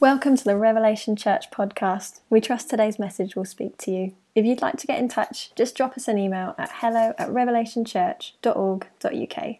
Welcome 0.00 0.36
to 0.38 0.44
the 0.44 0.56
Revelation 0.56 1.14
Church 1.14 1.50
podcast. 1.50 2.20
We 2.30 2.40
trust 2.40 2.70
today's 2.70 2.98
message 2.98 3.36
will 3.36 3.44
speak 3.44 3.76
to 3.76 3.90
you. 3.90 4.14
If 4.34 4.46
you'd 4.46 4.62
like 4.62 4.78
to 4.78 4.86
get 4.86 4.98
in 4.98 5.10
touch, 5.10 5.54
just 5.56 5.76
drop 5.76 5.94
us 5.94 6.08
an 6.08 6.16
email 6.16 6.54
at 6.56 6.70
hello 6.72 7.12
at 7.18 7.28
revelationchurch.org.uk. 7.28 9.56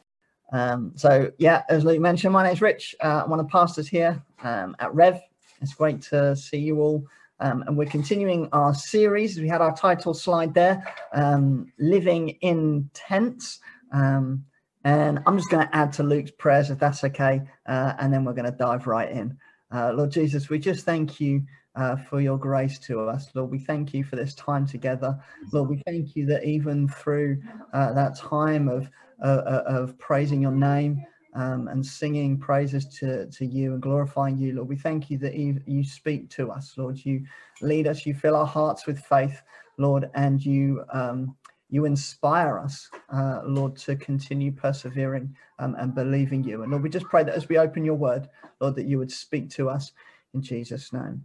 Um, 0.50 0.92
so, 0.96 1.30
yeah, 1.36 1.64
as 1.68 1.84
Luke 1.84 2.00
mentioned, 2.00 2.32
my 2.32 2.42
name's 2.42 2.62
Rich. 2.62 2.94
Uh, 3.04 3.20
I'm 3.22 3.28
one 3.28 3.38
of 3.38 3.48
the 3.48 3.50
pastors 3.50 3.86
here 3.86 4.22
um, 4.42 4.74
at 4.78 4.94
Rev. 4.94 5.20
It's 5.60 5.74
great 5.74 6.00
to 6.04 6.34
see 6.34 6.56
you 6.56 6.80
all. 6.80 7.04
Um, 7.40 7.62
and 7.66 7.76
we're 7.76 7.84
continuing 7.84 8.48
our 8.52 8.72
series. 8.72 9.38
We 9.38 9.46
had 9.46 9.60
our 9.60 9.76
title 9.76 10.14
slide 10.14 10.54
there, 10.54 10.82
um, 11.12 11.70
Living 11.78 12.30
in 12.40 12.88
Tents. 12.94 13.60
Um, 13.92 14.46
and 14.84 15.20
I'm 15.26 15.36
just 15.36 15.50
going 15.50 15.66
to 15.66 15.76
add 15.76 15.92
to 15.92 16.02
Luke's 16.02 16.30
prayers 16.30 16.70
if 16.70 16.78
that's 16.78 17.04
okay. 17.04 17.42
Uh, 17.66 17.92
and 17.98 18.10
then 18.10 18.24
we're 18.24 18.32
going 18.32 18.50
to 18.50 18.56
dive 18.56 18.86
right 18.86 19.10
in. 19.10 19.36
Uh, 19.72 19.92
Lord 19.92 20.10
Jesus, 20.10 20.48
we 20.48 20.58
just 20.58 20.84
thank 20.84 21.20
you 21.20 21.42
uh, 21.76 21.96
for 21.96 22.20
your 22.20 22.38
grace 22.38 22.78
to 22.80 23.00
us. 23.02 23.28
Lord, 23.34 23.50
we 23.50 23.58
thank 23.58 23.94
you 23.94 24.02
for 24.02 24.16
this 24.16 24.34
time 24.34 24.66
together. 24.66 25.18
Lord, 25.52 25.68
we 25.68 25.82
thank 25.86 26.16
you 26.16 26.26
that 26.26 26.44
even 26.44 26.88
through 26.88 27.40
uh, 27.72 27.92
that 27.92 28.16
time 28.16 28.68
of, 28.68 28.90
uh, 29.22 29.26
uh, 29.26 29.62
of 29.66 29.98
praising 29.98 30.42
your 30.42 30.52
name 30.52 31.04
um, 31.34 31.68
and 31.68 31.84
singing 31.84 32.38
praises 32.38 32.86
to, 32.98 33.30
to 33.30 33.46
you 33.46 33.74
and 33.74 33.82
glorifying 33.82 34.36
you, 34.36 34.54
Lord, 34.54 34.68
we 34.68 34.76
thank 34.76 35.10
you 35.10 35.18
that 35.18 35.34
you, 35.34 35.60
you 35.66 35.84
speak 35.84 36.28
to 36.30 36.50
us, 36.50 36.74
Lord. 36.76 36.98
You 37.04 37.24
lead 37.62 37.86
us, 37.86 38.04
you 38.04 38.14
fill 38.14 38.34
our 38.34 38.46
hearts 38.46 38.86
with 38.86 38.98
faith, 38.98 39.40
Lord, 39.78 40.10
and 40.14 40.44
you. 40.44 40.82
Um, 40.92 41.36
you 41.70 41.84
inspire 41.84 42.58
us, 42.58 42.88
uh, 43.12 43.40
Lord, 43.44 43.76
to 43.78 43.96
continue 43.96 44.52
persevering 44.52 45.34
um, 45.58 45.76
and 45.78 45.94
believing 45.94 46.44
you. 46.44 46.62
And 46.62 46.70
Lord, 46.70 46.82
we 46.82 46.90
just 46.90 47.06
pray 47.06 47.22
that 47.22 47.34
as 47.34 47.48
we 47.48 47.58
open 47.58 47.84
your 47.84 47.94
word, 47.94 48.28
Lord, 48.60 48.74
that 48.74 48.86
you 48.86 48.98
would 48.98 49.12
speak 49.12 49.50
to 49.50 49.70
us 49.70 49.92
in 50.34 50.42
Jesus' 50.42 50.92
name. 50.92 51.24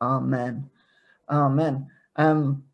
Amen. 0.00 0.70
Amen. 1.28 1.88
Um, 2.16 2.64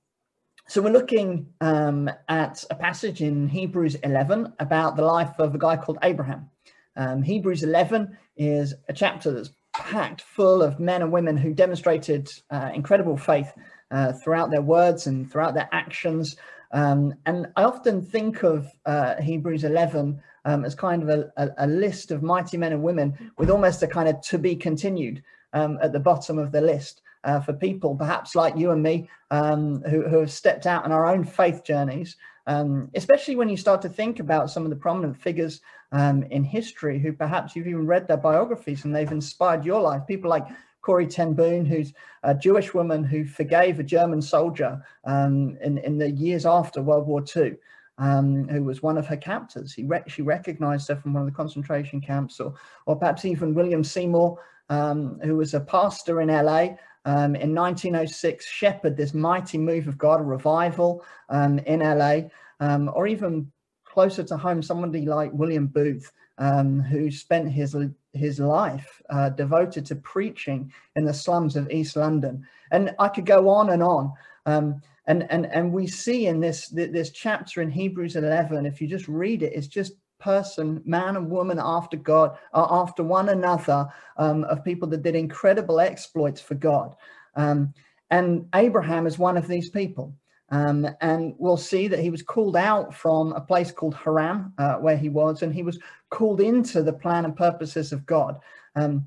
so 0.69 0.81
we're 0.81 0.91
looking 0.93 1.49
um, 1.61 2.11
at 2.29 2.65
a 2.71 2.75
passage 2.75 3.23
in 3.23 3.49
Hebrews 3.49 3.97
11 3.97 4.53
about 4.61 4.97
the 4.97 5.05
life 5.05 5.33
of 5.39 5.55
a 5.55 5.59
guy 5.59 5.77
called 5.77 5.99
Abraham. 6.03 6.51
Um, 6.97 7.23
Hebrews 7.23 7.63
11 7.63 8.17
is 8.37 8.75
a 8.89 8.93
chapter 8.93 9.33
that's 9.33 9.51
packed 9.73 10.21
full 10.23 10.63
of 10.63 10.79
men 10.79 11.03
and 11.03 11.13
women 11.13 11.37
who 11.37 11.55
demonstrated 11.55 12.29
uh, 12.51 12.71
incredible 12.75 13.17
faith 13.17 13.53
uh, 13.91 14.13
throughout 14.13 14.51
their 14.51 14.63
words 14.63 15.07
and 15.07 15.31
throughout 15.31 15.55
their 15.55 15.69
actions. 15.73 16.37
Um, 16.73 17.15
and 17.27 17.49
I 17.57 17.65
often 17.65 18.01
think 18.03 18.43
of 18.43 18.71
uh, 18.87 19.21
Hebrews 19.21 19.65
11 19.65 20.21
um, 20.45 20.65
as 20.65 20.75
kind 20.75 21.03
of 21.03 21.09
a, 21.09 21.33
a, 21.37 21.51
a, 21.59 21.67
list 21.67 22.11
of 22.11 22.23
mighty 22.23 22.57
men 22.57 22.73
and 22.73 22.83
women 22.83 23.33
with 23.39 23.51
almost 23.51 23.83
a 23.83 23.87
kind 23.87 24.09
of 24.09 24.21
to 24.23 24.39
be 24.39 24.55
continued 24.55 25.23
um, 25.53 25.79
at 25.83 25.93
the 25.93 26.01
bottom 26.01 26.39
of 26.39 26.53
the 26.53 26.61
list 26.61 27.03
uh, 27.25 27.41
for 27.41 27.53
people, 27.53 27.95
perhaps 27.97 28.35
like 28.35 28.57
you 28.57 28.71
and 28.71 28.83
me, 28.83 29.09
um, 29.31 29.83
who, 29.83 30.09
who, 30.09 30.21
have 30.21 30.31
stepped 30.31 30.67
out 30.67 30.85
on 30.85 30.93
our 30.93 31.07
own 31.07 31.25
faith 31.25 31.65
journeys, 31.65 32.17
um, 32.47 32.91
especially 32.95 33.37
when 33.37 33.49
you 33.49 33.57
start 33.57 33.83
to 33.83 33.89
think 33.89 34.21
about 34.21 34.51
some 34.51 34.65
of 34.65 34.71
the 34.71 34.77
prominent 34.77 35.21
figures 35.21 35.61
um, 35.93 36.23
in 36.25 36.45
history 36.45 36.99
who 36.99 37.13
perhaps 37.13 37.55
you've 37.55 37.67
even 37.67 37.87
read 37.87 38.07
their 38.07 38.17
biographies 38.17 38.85
and 38.85 38.95
they've 38.95 39.13
inspired 39.13 39.65
your 39.65 39.81
life. 39.81 40.07
People 40.07 40.31
like 40.31 40.47
Corrie 40.83 41.07
ten 41.07 41.35
Boom, 41.35 41.65
who's 41.65 41.93
a 42.23 42.35
Jewish 42.35 42.75
woman 42.75 43.05
who 43.05 43.25
forgave 43.25 43.79
a 43.79 43.85
German 43.85 44.23
soldier 44.23 44.83
um, 45.05 45.57
in, 45.63 45.79
in 45.79 45.99
the 45.99 46.11
years 46.11 46.47
after 46.47 46.83
World 46.83 47.07
War 47.07 47.25
II, 47.37 47.57
um, 47.99 48.49
who 48.49 48.65
was 48.65 48.83
one 48.83 48.99
of 48.99 49.07
her 49.07 49.17
captors. 49.17 49.73
He 49.73 49.85
re- 49.85 50.03
she 50.07 50.23
recognized 50.23 50.89
her 50.89 50.97
from 50.97 51.13
one 51.13 51.23
of 51.23 51.29
the 51.29 51.37
concentration 51.37 52.01
camps, 52.01 52.41
or, 52.41 52.55
or 52.87 52.97
perhaps 52.97 53.25
even 53.25 53.55
William 53.55 53.85
Seymour, 53.85 54.39
um, 54.69 55.19
who 55.23 55.37
was 55.37 55.55
a 55.55 55.61
pastor 55.61 56.21
in 56.21 56.29
LA. 56.29 56.69
Um, 57.07 57.35
in 57.35 57.55
1906, 57.55 58.47
shepherd 58.47 58.97
this 58.97 59.15
mighty 59.15 59.57
move 59.57 59.89
of 59.89 59.97
God, 59.97 60.21
a 60.21 60.25
revival 60.25 61.03
um, 61.31 61.59
in 61.61 61.81
LA, 61.81 62.29
um, 62.61 62.91
or 62.95 63.07
even 63.07 63.51
closer 63.85 64.23
to 64.23 64.37
home, 64.37 64.63
somebody 64.63 65.07
like 65.07 65.33
William 65.33 65.67
Booth, 65.67 66.13
um, 66.41 66.81
who 66.81 67.11
spent 67.11 67.49
his 67.51 67.77
his 68.13 68.41
life 68.41 69.01
uh, 69.11 69.29
devoted 69.29 69.87
to 69.87 69.95
preaching 69.95 70.73
in 70.97 71.05
the 71.05 71.15
slums 71.15 71.55
of 71.55 71.71
East 71.71 71.95
London, 71.95 72.45
and 72.73 72.95
I 72.99 73.09
could 73.09 73.27
go 73.27 73.49
on 73.49 73.71
and 73.71 73.83
on. 73.83 74.13
Um, 74.47 74.83
and 75.07 75.31
and 75.31 75.47
and 75.47 75.73
we 75.73 75.87
see 75.87 76.27
in 76.27 76.41
this 76.41 76.69
this 76.69 77.11
chapter 77.11 77.63
in 77.63 77.71
Hebrews 77.71 78.17
11, 78.17 78.67
if 78.67 78.81
you 78.81 78.89
just 78.89 79.07
read 79.07 79.43
it, 79.43 79.53
it's 79.55 79.69
just 79.69 79.93
person, 80.19 80.83
man 80.85 81.17
and 81.17 81.31
woman 81.31 81.59
after 81.61 81.97
God, 81.97 82.37
uh, 82.55 82.67
after 82.71 83.03
one 83.03 83.31
another, 83.31 83.89
um, 84.17 84.45
of 84.45 84.65
people 84.65 84.89
that 84.89 85.03
did 85.03 85.15
incredible 85.15 85.81
exploits 85.81 86.41
for 86.41 86.55
God. 86.55 86.95
Um, 87.35 87.73
and 88.11 88.47
Abraham 88.55 89.07
is 89.07 89.19
one 89.19 89.37
of 89.37 89.49
these 89.49 89.71
people. 89.71 90.15
Um, 90.51 90.89
and 91.01 91.35
we'll 91.39 91.57
see 91.57 91.87
that 91.89 92.01
he 92.01 92.11
was 92.11 92.23
called 92.23 92.57
out 92.57 92.93
from 92.93 93.33
a 93.33 93.41
place 93.41 93.71
called 93.71 93.95
Haran, 93.95 94.53
uh, 94.59 94.75
where 94.77 94.97
he 94.97 95.09
was, 95.09 95.43
and 95.43 95.55
he 95.55 95.63
was 95.63 95.79
called 96.11 96.41
into 96.41 96.83
the 96.83 96.93
plan 96.93 97.25
and 97.25 97.37
purposes 97.37 97.93
of 97.93 98.05
God. 98.05 98.41
Um, 98.75 99.07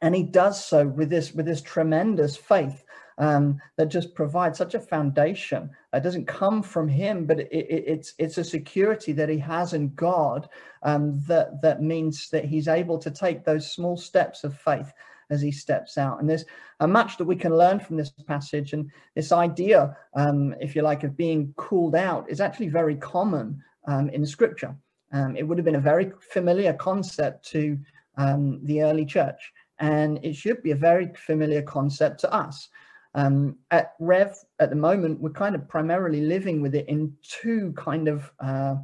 and 0.00 0.14
he 0.14 0.22
does 0.22 0.64
so 0.64 0.86
with 0.86 1.10
this 1.10 1.32
with 1.32 1.46
this 1.46 1.62
tremendous 1.62 2.36
faith 2.36 2.84
um, 3.18 3.60
that 3.76 3.86
just 3.86 4.14
provides 4.14 4.56
such 4.56 4.74
a 4.74 4.80
foundation. 4.80 5.70
It 5.92 6.04
doesn't 6.04 6.26
come 6.26 6.62
from 6.62 6.86
him, 6.86 7.26
but 7.26 7.40
it, 7.40 7.48
it, 7.50 7.84
it's 7.86 8.14
it's 8.18 8.38
a 8.38 8.44
security 8.44 9.12
that 9.12 9.28
he 9.28 9.38
has 9.38 9.72
in 9.72 9.94
God 9.94 10.48
um, 10.84 11.20
that 11.26 11.60
that 11.62 11.82
means 11.82 12.30
that 12.30 12.44
he's 12.44 12.68
able 12.68 12.98
to 12.98 13.10
take 13.10 13.44
those 13.44 13.72
small 13.72 13.96
steps 13.96 14.44
of 14.44 14.56
faith 14.56 14.92
as 15.30 15.40
he 15.40 15.52
steps 15.52 15.98
out. 15.98 16.20
And 16.20 16.28
there's 16.28 16.44
a 16.80 16.88
much 16.88 17.16
that 17.16 17.24
we 17.24 17.36
can 17.36 17.56
learn 17.56 17.80
from 17.80 17.96
this 17.96 18.10
passage. 18.10 18.72
And 18.72 18.90
this 19.14 19.32
idea, 19.32 19.96
um, 20.14 20.54
if 20.60 20.74
you 20.74 20.82
like, 20.82 21.04
of 21.04 21.16
being 21.16 21.52
called 21.56 21.94
out 21.94 22.28
is 22.30 22.40
actually 22.40 22.68
very 22.68 22.96
common 22.96 23.62
um, 23.86 24.08
in 24.10 24.24
Scripture. 24.26 24.74
Um, 25.12 25.36
it 25.36 25.42
would 25.42 25.58
have 25.58 25.64
been 25.64 25.76
a 25.76 25.80
very 25.80 26.12
familiar 26.20 26.72
concept 26.74 27.48
to 27.50 27.78
um, 28.16 28.60
the 28.64 28.82
early 28.82 29.06
church, 29.06 29.52
and 29.78 30.18
it 30.22 30.34
should 30.34 30.62
be 30.62 30.72
a 30.72 30.76
very 30.76 31.10
familiar 31.16 31.62
concept 31.62 32.20
to 32.20 32.32
us. 32.32 32.68
Um, 33.14 33.56
at 33.70 33.94
Rev, 34.00 34.36
at 34.58 34.70
the 34.70 34.76
moment, 34.76 35.20
we're 35.20 35.30
kind 35.30 35.54
of 35.54 35.66
primarily 35.66 36.20
living 36.20 36.60
with 36.60 36.74
it 36.74 36.88
in 36.88 37.12
two 37.22 37.72
kind 37.76 38.06
of 38.06 38.30
uh, 38.40 38.76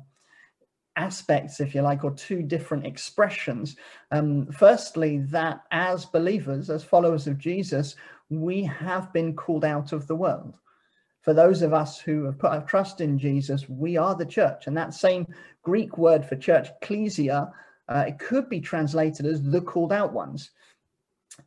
aspects, 0.96 1.60
if 1.60 1.74
you 1.74 1.82
like, 1.82 2.04
or 2.04 2.12
two 2.12 2.42
different 2.42 2.86
expressions. 2.86 3.76
Um, 4.10 4.46
firstly, 4.46 5.18
that 5.30 5.62
as 5.70 6.04
believers, 6.04 6.70
as 6.70 6.84
followers 6.84 7.26
of 7.26 7.38
Jesus, 7.38 7.96
we 8.30 8.64
have 8.64 9.12
been 9.12 9.34
called 9.34 9.64
out 9.64 9.92
of 9.92 10.06
the 10.06 10.16
world. 10.16 10.54
For 11.22 11.32
those 11.32 11.62
of 11.62 11.72
us 11.72 11.98
who 11.98 12.24
have 12.24 12.38
put 12.38 12.52
our 12.52 12.64
trust 12.64 13.00
in 13.00 13.18
Jesus, 13.18 13.68
we 13.68 13.96
are 13.96 14.14
the 14.14 14.26
church. 14.26 14.66
And 14.66 14.76
that 14.76 14.92
same 14.92 15.26
Greek 15.62 15.96
word 15.96 16.24
for 16.24 16.36
church, 16.36 16.68
ecclesia, 16.82 17.50
uh, 17.88 18.04
it 18.08 18.18
could 18.18 18.48
be 18.48 18.60
translated 18.60 19.26
as 19.26 19.42
the 19.42 19.60
called 19.60 19.92
out 19.92 20.12
ones. 20.12 20.50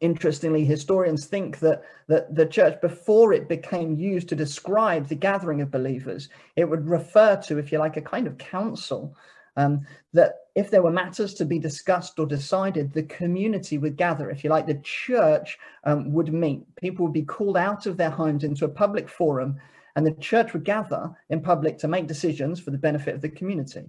Interestingly, 0.01 0.65
historians 0.65 1.27
think 1.27 1.59
that, 1.59 1.83
that 2.07 2.35
the 2.35 2.45
church, 2.45 2.81
before 2.81 3.33
it 3.33 3.47
became 3.47 3.95
used 3.95 4.27
to 4.29 4.35
describe 4.35 5.07
the 5.07 5.15
gathering 5.15 5.61
of 5.61 5.71
believers, 5.71 6.29
it 6.55 6.65
would 6.65 6.87
refer 6.87 7.37
to, 7.37 7.57
if 7.57 7.71
you 7.71 7.77
like, 7.77 7.97
a 7.97 8.01
kind 8.01 8.27
of 8.27 8.37
council 8.37 9.15
um, 9.57 9.85
that 10.13 10.35
if 10.55 10.71
there 10.71 10.81
were 10.81 10.91
matters 10.91 11.33
to 11.35 11.45
be 11.45 11.59
discussed 11.59 12.17
or 12.19 12.25
decided, 12.25 12.93
the 12.93 13.03
community 13.03 13.77
would 13.77 13.97
gather. 13.97 14.29
If 14.29 14.43
you 14.43 14.49
like, 14.49 14.67
the 14.67 14.81
church 14.83 15.57
um, 15.83 16.13
would 16.13 16.33
meet. 16.33 16.63
People 16.77 17.05
would 17.05 17.13
be 17.13 17.23
called 17.23 17.57
out 17.57 17.85
of 17.85 17.97
their 17.97 18.09
homes 18.09 18.43
into 18.43 18.65
a 18.65 18.69
public 18.69 19.09
forum, 19.09 19.57
and 19.95 20.05
the 20.05 20.13
church 20.13 20.53
would 20.53 20.63
gather 20.63 21.11
in 21.29 21.41
public 21.41 21.77
to 21.79 21.87
make 21.87 22.07
decisions 22.07 22.59
for 22.59 22.71
the 22.71 22.77
benefit 22.77 23.15
of 23.15 23.21
the 23.21 23.29
community. 23.29 23.83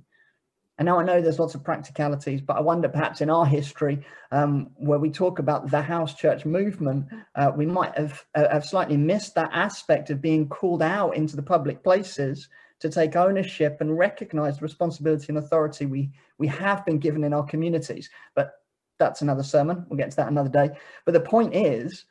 And 0.79 0.87
now 0.87 1.01
I 1.01 1.05
know 1.05 1.21
there's 1.21 1.41
lots 1.41 1.57
of 1.57 1.65
practicalities, 1.65 2.41
but 2.41 2.57
I 2.57 2.61
wonder 2.61 2.89
perhaps 2.89 3.21
in 3.21 3.31
our 3.31 3.45
history, 3.45 4.07
um, 4.31 4.71
where 4.77 5.01
we 5.01 5.11
talk 5.11 5.41
about 5.41 5.71
the 5.71 5.83
house 5.83 6.15
church 6.15 6.45
movement, 6.45 7.07
uh, 7.35 7.51
we 7.55 7.67
might 7.67 7.99
have, 7.99 8.25
uh, 8.37 8.49
have 8.49 8.65
slightly 8.65 8.97
missed 8.97 9.35
that 9.35 9.51
aspect 9.53 10.11
of 10.11 10.23
being 10.23 10.49
called 10.49 10.83
out 10.83 11.17
into 11.17 11.35
the 11.35 11.43
public 11.43 11.83
places 11.83 12.49
to 12.81 12.89
take 12.89 13.17
ownership 13.17 13.79
and 13.81 13.99
recognize 13.99 14.59
the 14.59 14.63
responsibility 14.63 15.27
and 15.29 15.39
authority 15.39 15.87
we 15.87 16.11
we 16.39 16.47
have 16.47 16.85
been 16.87 16.99
given 16.99 17.25
in 17.25 17.33
our 17.33 17.45
communities. 17.45 18.11
But 18.35 18.53
that's 18.99 19.23
another 19.23 19.43
sermon. 19.43 19.85
We'll 19.89 19.99
get 19.99 20.11
to 20.11 20.17
that 20.17 20.29
another 20.29 20.49
day. 20.49 20.71
But 21.05 21.13
the 21.13 21.21
point 21.21 21.55
is 21.55 22.05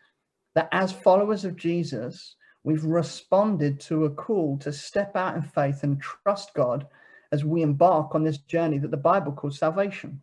that 0.55 0.69
as 0.71 0.91
followers 0.91 1.45
of 1.45 1.55
Jesus, 1.55 2.35
we've 2.63 2.83
responded 2.83 3.79
to 3.81 4.05
a 4.05 4.09
call 4.09 4.57
to 4.59 4.73
step 4.73 5.15
out 5.15 5.35
in 5.35 5.41
faith 5.41 5.83
and 5.83 6.01
trust 6.01 6.53
God 6.53 6.87
as 7.31 7.45
we 7.45 7.61
embark 7.61 8.15
on 8.15 8.23
this 8.23 8.37
journey 8.37 8.77
that 8.79 8.91
the 8.91 8.97
Bible 8.97 9.31
calls 9.31 9.59
salvation. 9.59 10.21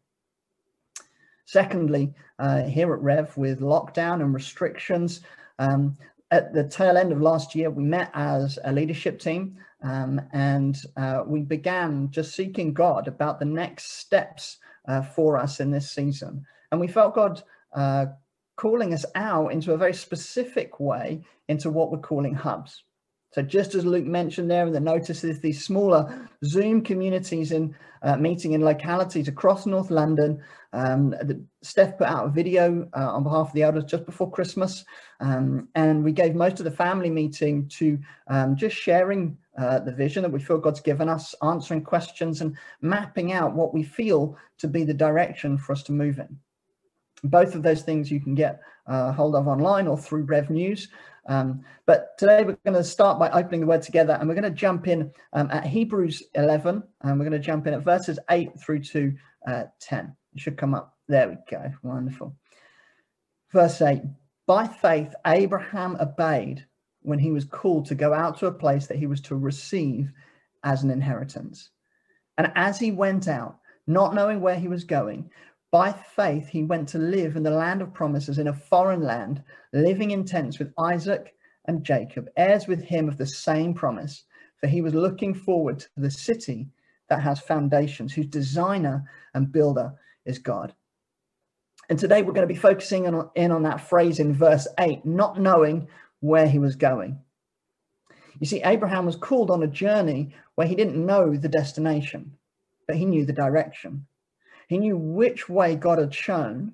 Secondly, 1.46 2.14
uh, 2.38 2.62
here 2.62 2.94
at 2.94 3.00
Rev, 3.00 3.36
with 3.36 3.60
lockdown 3.60 4.22
and 4.22 4.32
restrictions, 4.32 5.20
um, 5.58 5.96
at 6.30 6.52
the 6.52 6.66
tail 6.66 6.96
end 6.96 7.12
of 7.12 7.20
last 7.20 7.54
year, 7.54 7.70
we 7.70 7.84
met 7.84 8.10
as 8.14 8.58
a 8.64 8.72
leadership 8.72 9.20
team 9.20 9.56
um, 9.84 10.20
and 10.32 10.82
uh, 10.96 11.22
we 11.26 11.42
began 11.42 12.10
just 12.10 12.34
seeking 12.34 12.72
God 12.72 13.06
about 13.06 13.38
the 13.38 13.44
next 13.44 13.98
steps 13.98 14.56
uh, 14.88 15.02
for 15.02 15.36
us 15.36 15.60
in 15.60 15.70
this 15.70 15.90
season. 15.90 16.46
And 16.72 16.80
we 16.80 16.88
felt 16.88 17.14
God 17.14 17.42
uh, 17.74 18.06
calling 18.56 18.94
us 18.94 19.04
out 19.14 19.52
into 19.52 19.72
a 19.72 19.76
very 19.78 19.92
specific 19.92 20.80
way 20.80 21.22
into 21.48 21.70
what 21.70 21.92
we're 21.92 21.98
calling 21.98 22.34
hubs. 22.34 22.82
So 23.34 23.42
just 23.42 23.74
as 23.74 23.84
Luke 23.84 24.04
mentioned 24.04 24.48
there 24.48 24.64
in 24.64 24.72
the 24.72 24.78
notices, 24.78 25.40
these 25.40 25.64
smaller 25.64 26.30
Zoom 26.44 26.82
communities 26.82 27.50
in 27.50 27.74
uh, 28.02 28.16
meeting 28.16 28.52
in 28.52 28.64
localities 28.64 29.26
across 29.26 29.66
North 29.66 29.90
London. 29.90 30.40
Um, 30.72 31.10
the, 31.10 31.44
Steph 31.60 31.98
put 31.98 32.06
out 32.06 32.26
a 32.26 32.30
video 32.30 32.88
uh, 32.96 33.10
on 33.12 33.24
behalf 33.24 33.48
of 33.48 33.52
the 33.54 33.64
elders 33.64 33.86
just 33.86 34.06
before 34.06 34.30
Christmas, 34.30 34.84
um, 35.18 35.66
and 35.74 36.04
we 36.04 36.12
gave 36.12 36.36
most 36.36 36.60
of 36.60 36.64
the 36.64 36.70
family 36.70 37.10
meeting 37.10 37.66
to 37.70 37.98
um, 38.28 38.54
just 38.54 38.76
sharing 38.76 39.36
uh, 39.58 39.80
the 39.80 39.92
vision 39.92 40.22
that 40.22 40.30
we 40.30 40.38
feel 40.38 40.58
God's 40.58 40.80
given 40.80 41.08
us, 41.08 41.34
answering 41.42 41.82
questions, 41.82 42.40
and 42.40 42.56
mapping 42.82 43.32
out 43.32 43.56
what 43.56 43.74
we 43.74 43.82
feel 43.82 44.38
to 44.58 44.68
be 44.68 44.84
the 44.84 44.94
direction 44.94 45.58
for 45.58 45.72
us 45.72 45.82
to 45.84 45.92
move 45.92 46.20
in. 46.20 46.38
Both 47.24 47.56
of 47.56 47.64
those 47.64 47.82
things 47.82 48.12
you 48.12 48.20
can 48.20 48.36
get 48.36 48.60
uh, 48.86 49.10
hold 49.10 49.34
of 49.34 49.48
online 49.48 49.88
or 49.88 49.98
through 49.98 50.22
Rev 50.22 50.50
News. 50.50 50.88
Um, 51.26 51.64
but 51.86 52.16
today 52.18 52.44
we're 52.44 52.58
going 52.64 52.76
to 52.76 52.84
start 52.84 53.18
by 53.18 53.30
opening 53.30 53.60
the 53.60 53.66
word 53.66 53.82
together 53.82 54.16
and 54.18 54.28
we're 54.28 54.34
going 54.34 54.44
to 54.44 54.50
jump 54.50 54.88
in 54.88 55.10
um, 55.32 55.50
at 55.50 55.66
Hebrews 55.66 56.22
11 56.34 56.82
and 57.02 57.18
we're 57.18 57.24
going 57.24 57.32
to 57.32 57.38
jump 57.38 57.66
in 57.66 57.74
at 57.74 57.82
verses 57.82 58.18
8 58.30 58.58
through 58.60 58.80
to 58.80 59.14
uh, 59.46 59.64
10. 59.80 60.14
It 60.34 60.40
should 60.40 60.56
come 60.56 60.74
up. 60.74 60.96
There 61.08 61.28
we 61.28 61.36
go. 61.50 61.72
Wonderful. 61.82 62.36
Verse 63.52 63.80
8 63.80 64.02
By 64.46 64.66
faith, 64.66 65.14
Abraham 65.26 65.96
obeyed 66.00 66.66
when 67.02 67.18
he 67.18 67.30
was 67.30 67.44
called 67.44 67.86
to 67.86 67.94
go 67.94 68.12
out 68.12 68.38
to 68.38 68.46
a 68.46 68.52
place 68.52 68.86
that 68.86 68.98
he 68.98 69.06
was 69.06 69.20
to 69.22 69.36
receive 69.36 70.10
as 70.64 70.82
an 70.82 70.90
inheritance. 70.90 71.70
And 72.38 72.50
as 72.54 72.78
he 72.78 72.90
went 72.90 73.28
out, 73.28 73.58
not 73.86 74.14
knowing 74.14 74.40
where 74.40 74.58
he 74.58 74.68
was 74.68 74.84
going, 74.84 75.30
by 75.74 75.90
faith, 75.90 76.46
he 76.46 76.62
went 76.62 76.88
to 76.88 76.98
live 76.98 77.34
in 77.34 77.42
the 77.42 77.50
land 77.50 77.82
of 77.82 77.92
promises 77.92 78.38
in 78.38 78.46
a 78.46 78.54
foreign 78.54 79.02
land, 79.02 79.42
living 79.72 80.12
in 80.12 80.24
tents 80.24 80.60
with 80.60 80.72
Isaac 80.78 81.34
and 81.64 81.82
Jacob, 81.82 82.28
heirs 82.36 82.68
with 82.68 82.80
him 82.80 83.08
of 83.08 83.18
the 83.18 83.26
same 83.26 83.74
promise. 83.74 84.22
For 84.60 84.68
he 84.68 84.82
was 84.82 84.94
looking 84.94 85.34
forward 85.34 85.80
to 85.80 85.88
the 85.96 86.12
city 86.12 86.68
that 87.08 87.22
has 87.22 87.40
foundations, 87.40 88.12
whose 88.12 88.28
designer 88.28 89.02
and 89.34 89.50
builder 89.50 89.94
is 90.24 90.38
God. 90.38 90.72
And 91.88 91.98
today 91.98 92.22
we're 92.22 92.34
going 92.34 92.46
to 92.46 92.54
be 92.54 92.60
focusing 92.60 93.08
on, 93.08 93.28
in 93.34 93.50
on 93.50 93.64
that 93.64 93.88
phrase 93.88 94.20
in 94.20 94.32
verse 94.32 94.68
8, 94.78 95.04
not 95.04 95.40
knowing 95.40 95.88
where 96.20 96.46
he 96.46 96.60
was 96.60 96.76
going. 96.76 97.18
You 98.38 98.46
see, 98.46 98.62
Abraham 98.62 99.06
was 99.06 99.16
called 99.16 99.50
on 99.50 99.64
a 99.64 99.66
journey 99.66 100.36
where 100.54 100.68
he 100.68 100.76
didn't 100.76 101.04
know 101.04 101.34
the 101.34 101.48
destination, 101.48 102.36
but 102.86 102.94
he 102.94 103.04
knew 103.04 103.26
the 103.26 103.32
direction. 103.32 104.06
He 104.68 104.78
knew 104.78 104.96
which 104.96 105.48
way 105.48 105.76
God 105.76 105.98
had 105.98 106.14
shown, 106.14 106.72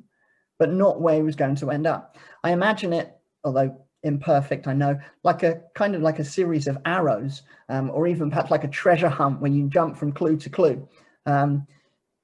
but 0.58 0.72
not 0.72 1.00
where 1.00 1.16
he 1.16 1.22
was 1.22 1.36
going 1.36 1.56
to 1.56 1.70
end 1.70 1.86
up. 1.86 2.16
I 2.44 2.52
imagine 2.52 2.92
it, 2.92 3.16
although 3.44 3.76
imperfect, 4.02 4.66
I 4.66 4.72
know, 4.72 4.98
like 5.24 5.42
a 5.42 5.62
kind 5.74 5.94
of 5.94 6.02
like 6.02 6.18
a 6.18 6.24
series 6.24 6.66
of 6.66 6.78
arrows, 6.84 7.42
um, 7.68 7.90
or 7.90 8.06
even 8.06 8.30
perhaps 8.30 8.50
like 8.50 8.64
a 8.64 8.68
treasure 8.68 9.08
hunt 9.08 9.40
when 9.40 9.54
you 9.54 9.68
jump 9.68 9.96
from 9.96 10.12
clue 10.12 10.36
to 10.38 10.50
clue. 10.50 10.88
Um, 11.26 11.66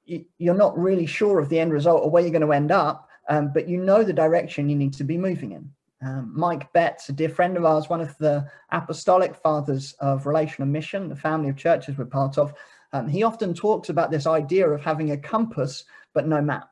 you, 0.04 0.52
are 0.52 0.54
not 0.54 0.78
really 0.78 1.06
sure 1.06 1.38
of 1.38 1.48
the 1.48 1.58
end 1.58 1.72
result 1.72 2.02
or 2.02 2.10
where 2.10 2.22
you're 2.22 2.30
going 2.30 2.42
to 2.42 2.52
end 2.52 2.70
up, 2.70 3.08
um, 3.28 3.50
but 3.52 3.68
you 3.68 3.78
know 3.78 4.04
the 4.04 4.12
direction 4.12 4.68
you 4.68 4.76
need 4.76 4.94
to 4.94 5.04
be 5.04 5.18
moving 5.18 5.52
in. 5.52 5.70
Um, 6.02 6.32
Mike 6.34 6.72
Betts, 6.72 7.08
a 7.08 7.12
dear 7.12 7.28
friend 7.28 7.56
of 7.56 7.64
ours, 7.64 7.88
one 7.88 8.00
of 8.00 8.16
the 8.18 8.48
apostolic 8.70 9.34
fathers 9.34 9.94
of 9.98 10.26
relational 10.26 10.68
mission, 10.68 11.08
the 11.08 11.16
family 11.16 11.48
of 11.48 11.56
churches 11.56 11.96
we're 11.96 12.04
part 12.04 12.38
of, 12.38 12.54
um, 12.92 13.08
he 13.08 13.22
often 13.22 13.54
talks 13.54 13.88
about 13.88 14.10
this 14.10 14.26
idea 14.26 14.68
of 14.68 14.80
having 14.80 15.10
a 15.10 15.16
compass 15.16 15.84
but 16.14 16.26
no 16.26 16.40
map. 16.40 16.70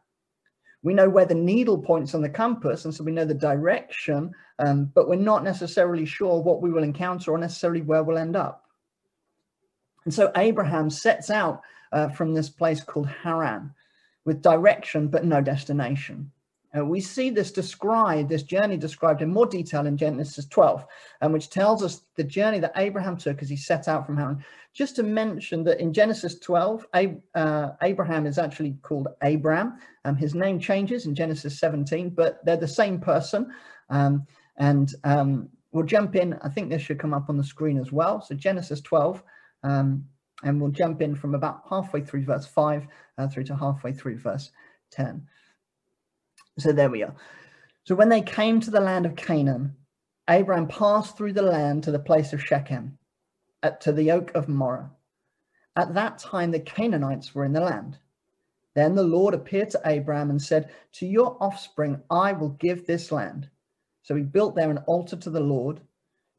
We 0.83 0.95
know 0.95 1.09
where 1.09 1.25
the 1.25 1.35
needle 1.35 1.79
points 1.79 2.15
on 2.15 2.21
the 2.21 2.29
compass, 2.29 2.85
and 2.85 2.95
so 2.95 3.05
we 3.05 3.13
know 3.13 3.25
the 3.25 3.35
direction, 3.35 4.33
um, 4.59 4.91
but 4.95 5.09
we're 5.09 5.17
not 5.17 5.43
necessarily 5.43 6.05
sure 6.05 6.43
what 6.43 6.61
we 6.61 6.71
will 6.71 6.83
encounter 6.83 7.33
or 7.33 7.39
necessarily 7.39 7.81
where 7.81 8.03
we'll 8.03 8.19
end 8.19 8.37
up. 8.37 8.65
And 10.05 10.13
so 10.13 10.31
Abraham 10.37 10.91
sets 10.91 11.31
out 11.31 11.63
uh, 11.93 12.09
from 12.09 12.35
this 12.35 12.51
place 12.51 12.83
called 12.83 13.09
Haran 13.09 13.75
with 14.25 14.43
direction 14.43 15.09
but 15.09 15.25
no 15.25 15.41
destination. 15.41 16.31
Uh, 16.77 16.85
we 16.85 17.01
see 17.01 17.31
this 17.31 17.53
described, 17.53 18.29
this 18.29 18.43
journey 18.43 18.77
described 18.77 19.23
in 19.23 19.33
more 19.33 19.47
detail 19.47 19.87
in 19.87 19.97
Genesis 19.97 20.47
12, 20.47 20.85
um, 21.23 21.33
which 21.33 21.51
tells 21.51 21.83
us 21.83 22.03
the 22.17 22.25
journey 22.25 22.59
that 22.59 22.73
Abraham 22.77 23.17
took 23.17 23.43
as 23.43 23.49
he 23.49 23.57
set 23.57 23.87
out 23.87 24.05
from 24.07 24.17
Haran. 24.17 24.45
Just 24.73 24.97
to 24.97 25.03
mention 25.05 25.63
that 25.65 25.81
in 25.81 25.93
Genesis 25.93 26.39
12, 26.41 26.87
Ab- 26.95 27.23
uh, 27.35 27.71
Abraham 27.83 28.27
is 28.27 28.39
actually 28.39 28.77
called 28.83 29.09
Abram. 29.23 29.79
Um, 30.05 30.17
his 30.17 30.35
name 30.35 30.59
changes 30.59 31.07
in 31.07 31.15
Genesis 31.15 31.59
17, 31.61 32.11
but 32.11 32.45
they're 32.45 32.57
the 32.57 32.67
same 32.67 32.99
person. 32.99 33.53
Um, 33.91 34.27
and 34.57 34.93
um, 35.05 35.49
we'll 35.71 35.87
jump 35.87 36.17
in. 36.17 36.35
I 36.43 36.49
think 36.49 36.71
this 36.71 36.83
should 36.83 36.99
come 36.99 37.15
up 37.15 37.29
on 37.29 37.37
the 37.37 37.45
screen 37.45 37.79
as 37.79 37.93
well. 37.93 38.21
So 38.21 38.35
Genesis 38.35 38.81
12, 38.81 39.23
um, 39.63 40.05
and 40.43 40.61
we'll 40.61 40.73
jump 40.73 41.03
in 41.03 41.15
from 41.15 41.37
about 41.37 41.63
halfway 41.71 42.01
through 42.01 42.25
verse 42.25 42.47
5 42.47 42.87
uh, 43.19 43.29
through 43.29 43.45
to 43.45 43.57
halfway 43.57 43.93
through 43.93 44.19
verse 44.19 44.51
10. 44.91 45.25
So 46.59 46.73
there 46.73 46.91
we 46.91 47.03
are. 47.03 47.15
So 47.85 47.95
when 47.95 48.09
they 48.09 48.23
came 48.23 48.61
to 48.61 48.71
the 48.71 48.81
land 48.81 49.07
of 49.07 49.17
Canaan, 49.17 49.77
Abraham 50.31 50.69
passed 50.69 51.17
through 51.17 51.33
the 51.33 51.43
land 51.43 51.83
to 51.85 51.91
the 51.91 51.99
place 51.99 52.33
of 52.33 52.43
Shechem, 52.43 52.97
at, 53.63 53.81
to 53.83 53.93
the 53.93 54.11
oak 54.11 54.31
of 54.35 54.49
Moreh. 54.49 54.91
At 55.77 55.95
that 55.95 56.19
time, 56.19 56.51
the 56.51 56.61
Canaanites 56.61 57.35
were 57.35 57.45
in 57.45 57.53
the 57.53 57.61
land. 57.61 57.99
Then 58.75 58.95
the 58.95 59.03
Lord 59.03 59.35
appeared 59.35 59.71
to 59.71 59.81
Abraham 59.85 60.31
and 60.31 60.41
said, 60.41 60.71
To 60.93 61.07
your 61.07 61.37
offspring 61.41 62.01
I 62.11 62.33
will 62.33 62.51
give 62.51 62.87
this 62.87 63.11
land. 63.11 63.49
So 64.03 64.15
he 64.15 64.23
built 64.23 64.55
there 64.55 64.71
an 64.71 64.79
altar 64.87 65.17
to 65.17 65.31
the 65.31 65.41
Lord 65.41 65.81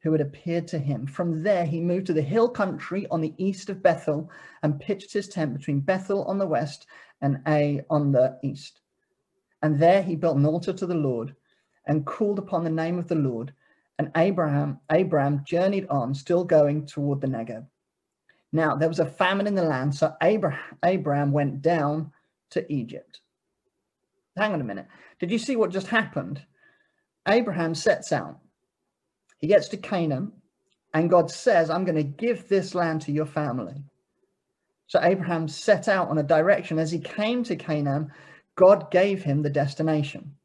who 0.02 0.12
had 0.12 0.22
appeared 0.22 0.68
to 0.70 0.80
him. 0.80 1.08
From 1.08 1.44
there, 1.44 1.66
he 1.66 1.80
moved 1.82 2.08
to 2.08 2.14
the 2.14 2.22
hill 2.22 2.50
country 2.50 3.08
on 3.10 3.22
the 3.22 3.34
east 3.38 3.70
of 3.70 3.82
Bethel 3.82 4.30
and 4.64 4.80
pitched 4.80 5.12
his 5.12 5.28
tent 5.28 5.58
between 5.58 5.80
Bethel 5.80 6.24
on 6.26 6.38
the 6.38 6.48
west 6.48 6.88
and 7.22 7.42
Ai 7.48 7.84
on 7.90 8.12
the 8.12 8.38
east. 8.44 8.82
And 9.66 9.80
there 9.80 10.04
he 10.04 10.16
built 10.16 10.38
an 10.38 10.46
altar 10.46 10.74
to 10.74 10.86
the 10.86 10.94
Lord 10.94 11.36
and 11.88 12.06
called 12.06 12.38
upon 12.38 12.64
the 12.64 12.70
name 12.70 13.00
of 13.00 13.08
the 13.08 13.16
Lord. 13.16 13.52
And 13.98 14.12
Abraham, 14.16 14.80
Abraham 14.92 15.42
journeyed 15.44 15.88
on, 15.90 16.14
still 16.14 16.44
going 16.44 16.86
toward 16.86 17.20
the 17.20 17.26
Negeb. 17.26 17.66
Now 18.54 18.76
there 18.76 18.88
was 18.88 19.00
a 19.00 19.08
famine 19.08 19.48
in 19.48 19.56
the 19.56 19.64
land, 19.64 19.96
so 19.96 20.14
Abraham, 20.22 20.78
Abraham 20.86 21.32
went 21.32 21.64
down 21.64 22.12
to 22.52 22.72
Egypt. 22.72 23.22
Hang 24.38 24.54
on 24.54 24.62
a 24.62 24.64
minute. 24.64 24.86
Did 25.18 25.32
you 25.32 25.40
see 25.40 25.56
what 25.56 25.72
just 25.72 25.88
happened? 25.88 26.44
Abraham 27.28 27.74
sets 27.74 28.12
out. 28.12 28.38
He 29.40 29.48
gets 29.48 29.68
to 29.70 29.78
Canaan, 29.78 30.32
and 30.94 31.10
God 31.10 31.32
says, 31.32 31.72
I'm 31.72 31.86
going 31.86 31.96
to 31.96 32.04
give 32.04 32.48
this 32.48 32.76
land 32.76 33.02
to 33.02 33.12
your 33.12 33.26
family. 33.26 33.82
So 34.86 35.00
Abraham 35.02 35.48
set 35.48 35.88
out 35.88 36.10
on 36.10 36.20
a 36.20 36.24
direction. 36.24 36.78
As 36.78 36.92
he 36.92 37.00
came 37.00 37.44
to 37.46 37.56
Canaan, 37.56 38.12
God 38.56 38.90
gave 38.92 39.24
him 39.24 39.42
the 39.42 39.50
destination. 39.50 40.36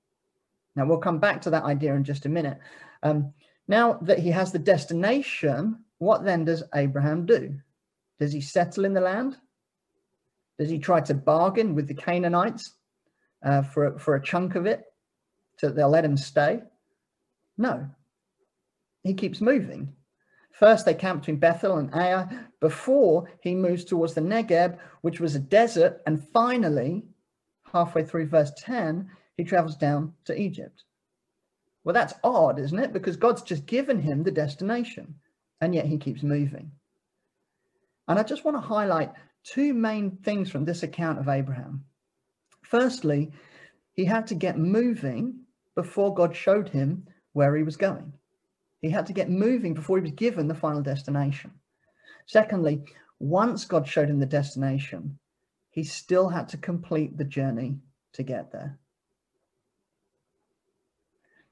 Now, 0.76 0.86
we'll 0.86 0.98
come 0.98 1.18
back 1.18 1.42
to 1.42 1.50
that 1.50 1.64
idea 1.64 1.94
in 1.94 2.04
just 2.04 2.26
a 2.26 2.28
minute. 2.28 2.58
Um, 3.02 3.32
now 3.68 3.94
that 4.02 4.18
he 4.18 4.30
has 4.30 4.52
the 4.52 4.58
destination, 4.58 5.84
what 5.98 6.24
then 6.24 6.44
does 6.44 6.62
Abraham 6.74 7.26
do? 7.26 7.58
Does 8.18 8.32
he 8.32 8.40
settle 8.40 8.84
in 8.84 8.94
the 8.94 9.00
land? 9.00 9.36
Does 10.58 10.68
he 10.68 10.78
try 10.78 11.00
to 11.02 11.14
bargain 11.14 11.74
with 11.74 11.88
the 11.88 11.94
Canaanites 11.94 12.74
uh, 13.44 13.62
for, 13.62 13.98
for 13.98 14.14
a 14.14 14.22
chunk 14.22 14.54
of 14.54 14.66
it 14.66 14.82
so 15.58 15.68
that 15.68 15.76
they'll 15.76 15.88
let 15.88 16.04
him 16.04 16.16
stay? 16.16 16.60
No. 17.56 17.88
He 19.02 19.14
keeps 19.14 19.40
moving. 19.40 19.94
First, 20.52 20.84
they 20.84 20.94
camp 20.94 21.22
between 21.22 21.38
Bethel 21.38 21.78
and 21.78 21.94
Ai 21.94 22.26
before 22.60 23.30
he 23.40 23.54
moves 23.54 23.84
towards 23.84 24.12
the 24.14 24.20
Negeb, 24.20 24.78
which 25.00 25.20
was 25.20 25.34
a 25.34 25.40
desert. 25.40 26.02
And 26.06 26.22
finally, 26.34 27.04
halfway 27.72 28.04
through 28.04 28.26
verse 28.26 28.52
10, 28.58 29.10
he 29.36 29.44
travels 29.44 29.76
down 29.76 30.12
to 30.24 30.38
Egypt. 30.38 30.84
Well, 31.84 31.94
that's 31.94 32.14
odd, 32.22 32.58
isn't 32.58 32.78
it? 32.78 32.92
Because 32.92 33.16
God's 33.16 33.42
just 33.42 33.66
given 33.66 34.00
him 34.00 34.22
the 34.22 34.30
destination, 34.30 35.14
and 35.60 35.74
yet 35.74 35.86
he 35.86 35.98
keeps 35.98 36.22
moving. 36.22 36.72
And 38.06 38.18
I 38.18 38.22
just 38.22 38.44
want 38.44 38.56
to 38.56 38.60
highlight 38.60 39.12
two 39.44 39.72
main 39.72 40.18
things 40.22 40.50
from 40.50 40.64
this 40.64 40.82
account 40.82 41.18
of 41.18 41.28
Abraham. 41.28 41.84
Firstly, 42.62 43.32
he 43.94 44.04
had 44.04 44.26
to 44.28 44.34
get 44.34 44.58
moving 44.58 45.40
before 45.74 46.14
God 46.14 46.36
showed 46.36 46.68
him 46.68 47.06
where 47.32 47.56
he 47.56 47.62
was 47.62 47.76
going. 47.76 48.12
He 48.80 48.90
had 48.90 49.06
to 49.06 49.12
get 49.12 49.30
moving 49.30 49.74
before 49.74 49.98
he 49.98 50.02
was 50.02 50.12
given 50.12 50.48
the 50.48 50.54
final 50.54 50.82
destination. 50.82 51.52
Secondly, 52.26 52.82
once 53.18 53.64
God 53.64 53.86
showed 53.86 54.08
him 54.08 54.18
the 54.18 54.26
destination, 54.26 55.18
he 55.70 55.84
still 55.84 56.28
had 56.28 56.48
to 56.48 56.56
complete 56.56 57.16
the 57.16 57.24
journey 57.24 57.78
to 58.12 58.22
get 58.22 58.52
there. 58.52 58.78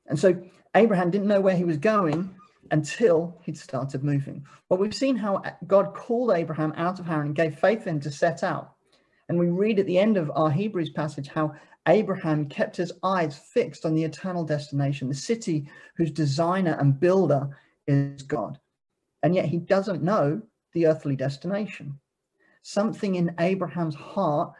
And 0.06 0.18
so 0.18 0.42
Abraham 0.74 1.10
didn't 1.10 1.28
know 1.28 1.40
where 1.40 1.56
he 1.56 1.64
was 1.64 1.76
going 1.76 2.34
until 2.70 3.38
he'd 3.44 3.56
started 3.56 4.02
moving. 4.02 4.44
Well, 4.68 4.78
we've 4.78 4.94
seen 4.94 5.16
how 5.16 5.42
God 5.66 5.94
called 5.94 6.32
Abraham 6.32 6.72
out 6.76 6.98
of 6.98 7.06
Haran 7.06 7.26
and 7.26 7.36
gave 7.36 7.58
faith 7.58 7.86
in 7.86 7.96
him 7.96 8.00
to 8.00 8.10
set 8.10 8.42
out. 8.42 8.74
And 9.28 9.38
we 9.38 9.48
read 9.48 9.78
at 9.78 9.86
the 9.86 9.98
end 9.98 10.16
of 10.16 10.30
our 10.34 10.50
Hebrews 10.50 10.90
passage 10.90 11.28
how 11.28 11.54
Abraham 11.86 12.48
kept 12.48 12.76
his 12.76 12.92
eyes 13.02 13.38
fixed 13.38 13.86
on 13.86 13.94
the 13.94 14.04
eternal 14.04 14.44
destination, 14.44 15.08
the 15.08 15.14
city 15.14 15.68
whose 15.96 16.10
designer 16.10 16.76
and 16.80 16.98
builder 16.98 17.56
is 17.86 18.22
God. 18.22 18.58
And 19.22 19.34
yet 19.34 19.46
he 19.46 19.58
doesn't 19.58 20.02
know 20.02 20.42
the 20.72 20.86
earthly 20.86 21.16
destination. 21.16 21.98
Something 22.70 23.14
in 23.14 23.34
Abraham's 23.40 23.94
heart 23.94 24.52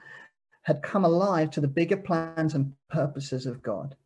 had 0.62 0.82
come 0.82 1.04
alive 1.04 1.50
to 1.50 1.60
the 1.60 1.68
bigger 1.68 1.98
plans 1.98 2.54
and 2.54 2.72
purposes 2.88 3.44
of 3.44 3.62
God. 3.62 3.96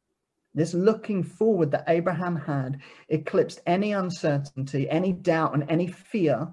This 0.54 0.74
looking 0.74 1.22
forward 1.22 1.70
that 1.70 1.84
Abraham 1.86 2.34
had 2.34 2.80
eclipsed 3.10 3.60
any 3.64 3.92
uncertainty, 3.92 4.90
any 4.90 5.12
doubt, 5.12 5.54
and 5.54 5.70
any 5.70 5.86
fear. 5.86 6.52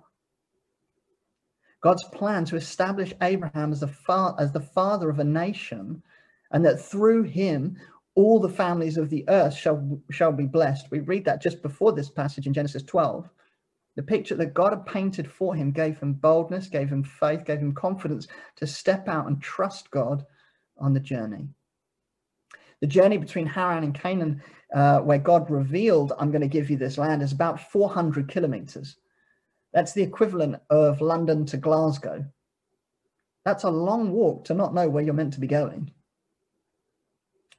God's 1.82 2.04
plan 2.14 2.46
to 2.46 2.56
establish 2.56 3.16
Abraham 3.20 3.72
as 3.72 3.80
the, 3.80 3.88
fa- 3.88 4.36
as 4.38 4.52
the 4.52 4.62
father 4.62 5.10
of 5.10 5.18
a 5.18 5.24
nation, 5.24 6.04
and 6.52 6.64
that 6.64 6.80
through 6.80 7.24
him 7.24 7.78
all 8.14 8.40
the 8.40 8.48
families 8.48 8.96
of 8.96 9.10
the 9.10 9.28
earth 9.28 9.56
shall, 9.56 10.00
shall 10.12 10.32
be 10.32 10.46
blessed. 10.46 10.92
We 10.92 11.00
read 11.00 11.26
that 11.26 11.42
just 11.42 11.64
before 11.64 11.94
this 11.94 12.12
passage 12.12 12.46
in 12.46 12.54
Genesis 12.54 12.84
12. 12.84 13.28
The 14.00 14.04
picture 14.04 14.36
that 14.36 14.54
God 14.54 14.72
had 14.72 14.86
painted 14.86 15.30
for 15.30 15.54
him 15.54 15.72
gave 15.72 16.00
him 16.00 16.14
boldness, 16.14 16.68
gave 16.68 16.88
him 16.88 17.04
faith, 17.04 17.44
gave 17.44 17.60
him 17.60 17.74
confidence 17.74 18.30
to 18.56 18.66
step 18.66 19.10
out 19.10 19.28
and 19.28 19.42
trust 19.42 19.92
God 19.92 20.26
on 20.78 20.94
the 20.94 21.02
journey. 21.02 21.50
The 22.80 22.88
journey 22.88 23.18
between 23.18 23.46
Haran 23.46 23.84
and 23.84 23.94
Canaan, 23.94 24.42
uh, 24.74 25.00
where 25.00 25.18
God 25.18 25.50
revealed, 25.50 26.14
I'm 26.18 26.32
going 26.32 26.40
to 26.40 26.48
give 26.48 26.70
you 26.70 26.78
this 26.78 26.98
land, 26.98 27.22
is 27.22 27.34
about 27.34 27.60
400 27.60 28.30
kilometers. 28.30 28.96
That's 29.74 29.92
the 29.92 30.04
equivalent 30.04 30.62
of 30.70 31.02
London 31.02 31.46
to 31.48 31.58
Glasgow. 31.58 32.24
That's 33.44 33.66
a 33.66 33.70
long 33.70 34.14
walk 34.14 34.46
to 34.46 34.54
not 34.54 34.74
know 34.74 34.88
where 34.88 35.04
you're 35.04 35.14
meant 35.14 35.34
to 35.34 35.42
be 35.42 35.48
going. 35.48 35.92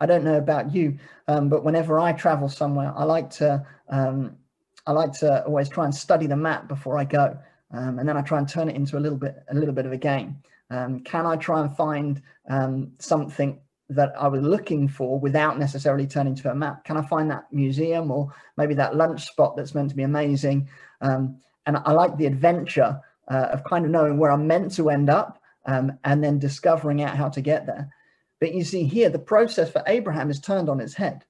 I 0.01 0.07
don't 0.07 0.25
know 0.25 0.39
about 0.39 0.75
you, 0.75 1.01
um, 1.29 1.51
but 1.51 1.65
whenever 1.65 2.01
I 2.01 2.15
travel 2.15 2.49
somewhere, 2.49 2.95
I 2.97 3.05
like 3.05 3.29
to 3.33 3.67
um, 3.91 4.39
I 4.87 4.93
like 4.93 5.13
to 5.21 5.45
always 5.45 5.69
try 5.69 5.85
and 5.85 5.95
study 5.95 6.27
the 6.27 6.37
map 6.37 6.69
before 6.69 6.99
I 6.99 7.05
go, 7.05 7.39
um, 7.73 7.99
and 7.99 8.09
then 8.09 8.17
I 8.17 8.23
try 8.23 8.39
and 8.39 8.49
turn 8.49 8.69
it 8.69 8.77
into 8.77 8.99
a 8.99 9.01
little 9.01 9.19
bit 9.19 9.37
a 9.51 9.55
little 9.55 9.75
bit 9.75 9.87
of 9.87 9.93
a 9.93 9.97
game. 9.97 10.43
Um, 10.71 11.01
can 11.01 11.27
I 11.27 11.37
try 11.37 11.61
and 11.61 11.77
find 11.77 12.23
um, 12.49 12.93
something 12.99 13.61
that 13.91 14.13
I 14.17 14.29
was 14.29 14.43
looking 14.43 14.87
for 14.89 15.19
without 15.19 15.59
necessarily 15.59 16.07
turning 16.07 16.37
to 16.37 16.51
a 16.51 16.55
map? 16.55 16.85
Can 16.85 16.97
I 16.97 17.03
find 17.03 17.31
that 17.31 17.53
museum 17.53 18.11
or 18.11 18.33
maybe 18.57 18.75
that 18.75 18.95
lunch 18.95 19.27
spot 19.27 19.57
that's 19.57 19.75
meant 19.75 19.91
to 19.91 19.97
be 19.97 20.05
amazing? 20.05 20.69
Um, 21.01 21.39
and 21.67 21.77
I 21.77 21.93
like 21.93 22.17
the 22.17 22.27
adventure 22.27 23.01
uh, 23.29 23.49
of 23.53 23.65
kind 23.65 23.85
of 23.85 23.91
knowing 23.91 24.17
where 24.17 24.31
I'm 24.31 24.47
meant 24.47 24.75
to 24.77 24.91
end 24.91 25.11
up 25.11 25.43
um, 25.67 25.99
and 26.05 26.23
then 26.23 26.39
discovering 26.39 27.03
out 27.03 27.17
how 27.17 27.29
to 27.31 27.41
get 27.41 27.67
there. 27.67 27.91
But 28.39 28.55
you 28.55 28.65
see 28.65 28.85
here, 28.85 29.11
the 29.11 29.19
process 29.19 29.71
for 29.71 29.83
Abraham 29.87 30.31
is 30.31 30.41
turned 30.41 30.69
on 30.69 30.81
its 30.81 30.95
head. 30.95 31.25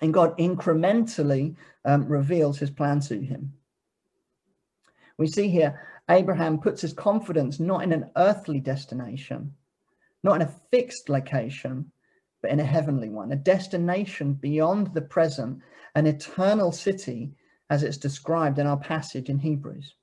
And 0.00 0.12
God 0.12 0.36
incrementally 0.38 1.56
um, 1.84 2.06
reveals 2.06 2.58
his 2.58 2.70
plan 2.70 3.00
to 3.00 3.20
him. 3.20 3.52
We 5.18 5.26
see 5.26 5.48
here, 5.48 5.80
Abraham 6.10 6.58
puts 6.58 6.82
his 6.82 6.92
confidence 6.92 7.58
not 7.58 7.82
in 7.82 7.92
an 7.92 8.10
earthly 8.16 8.60
destination, 8.60 9.54
not 10.22 10.36
in 10.36 10.42
a 10.42 10.54
fixed 10.70 11.08
location, 11.08 11.90
but 12.42 12.50
in 12.50 12.60
a 12.60 12.64
heavenly 12.64 13.08
one, 13.08 13.32
a 13.32 13.36
destination 13.36 14.34
beyond 14.34 14.92
the 14.94 15.00
present, 15.00 15.60
an 15.94 16.06
eternal 16.06 16.70
city 16.70 17.32
as 17.70 17.82
it's 17.82 17.96
described 17.96 18.58
in 18.58 18.66
our 18.66 18.76
passage 18.76 19.28
in 19.28 19.38
Hebrews. 19.38 19.94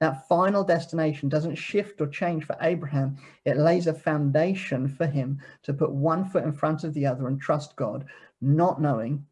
That 0.00 0.28
final 0.28 0.62
destination 0.62 1.28
doesn't 1.28 1.54
shift 1.56 2.00
or 2.00 2.06
change 2.06 2.44
for 2.44 2.56
Abraham. 2.60 3.16
It 3.44 3.56
lays 3.56 3.86
a 3.86 3.94
foundation 3.94 4.88
for 4.88 5.06
him 5.06 5.40
to 5.62 5.72
put 5.72 5.90
one 5.90 6.28
foot 6.28 6.44
in 6.44 6.52
front 6.52 6.84
of 6.84 6.92
the 6.92 7.06
other 7.06 7.28
and 7.28 7.40
trust 7.40 7.76
God, 7.76 8.04
not 8.40 8.80
knowing 8.80 9.24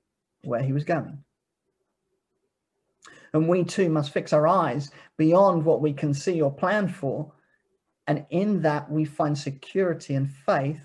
where 0.42 0.62
he 0.62 0.72
was 0.72 0.84
going. 0.84 1.22
And 3.34 3.48
we 3.48 3.64
too 3.64 3.90
must 3.90 4.12
fix 4.12 4.32
our 4.32 4.46
eyes 4.46 4.90
beyond 5.18 5.64
what 5.64 5.80
we 5.80 5.92
can 5.92 6.14
see 6.14 6.40
or 6.40 6.52
plan 6.52 6.88
for 6.88 7.32
and 8.06 8.26
in 8.30 8.62
that, 8.62 8.90
we 8.90 9.04
find 9.04 9.36
security 9.36 10.14
and 10.14 10.30
faith 10.30 10.80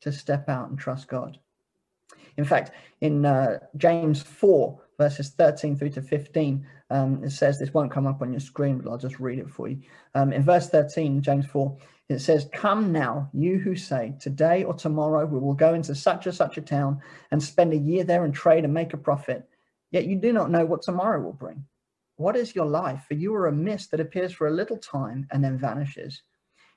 to 0.00 0.12
step 0.12 0.48
out 0.48 0.70
and 0.70 0.78
trust 0.78 1.08
God. 1.08 1.38
In 2.36 2.44
fact, 2.44 2.72
in 3.00 3.24
uh, 3.24 3.58
James 3.76 4.22
4, 4.22 4.80
verses 4.98 5.30
13 5.30 5.76
through 5.76 5.90
to 5.90 6.02
15, 6.02 6.66
um, 6.90 7.24
it 7.24 7.30
says, 7.30 7.58
this 7.58 7.74
won't 7.74 7.90
come 7.90 8.06
up 8.06 8.22
on 8.22 8.32
your 8.32 8.40
screen, 8.40 8.78
but 8.78 8.90
I'll 8.90 8.98
just 8.98 9.20
read 9.20 9.38
it 9.38 9.50
for 9.50 9.68
you. 9.68 9.80
Um, 10.14 10.32
in 10.32 10.42
verse 10.42 10.68
13, 10.68 11.20
James 11.22 11.46
4, 11.46 11.76
it 12.08 12.20
says, 12.20 12.48
Come 12.52 12.92
now, 12.92 13.28
you 13.32 13.58
who 13.58 13.74
say, 13.74 14.14
Today 14.20 14.62
or 14.62 14.74
tomorrow 14.74 15.26
we 15.26 15.40
will 15.40 15.54
go 15.54 15.74
into 15.74 15.94
such 15.94 16.26
and 16.26 16.34
such 16.34 16.56
a 16.56 16.62
town 16.62 17.00
and 17.30 17.42
spend 17.42 17.72
a 17.72 17.76
year 17.76 18.04
there 18.04 18.24
and 18.24 18.34
trade 18.34 18.64
and 18.64 18.72
make 18.72 18.92
a 18.92 18.98
profit. 18.98 19.48
Yet 19.90 20.06
you 20.06 20.16
do 20.16 20.32
not 20.32 20.50
know 20.50 20.64
what 20.64 20.82
tomorrow 20.82 21.20
will 21.20 21.32
bring. 21.32 21.64
What 22.16 22.36
is 22.36 22.54
your 22.54 22.66
life? 22.66 23.04
For 23.08 23.14
you 23.14 23.34
are 23.34 23.48
a 23.48 23.52
mist 23.52 23.90
that 23.90 24.00
appears 24.00 24.32
for 24.32 24.46
a 24.46 24.52
little 24.52 24.78
time 24.78 25.26
and 25.32 25.42
then 25.42 25.58
vanishes. 25.58 26.22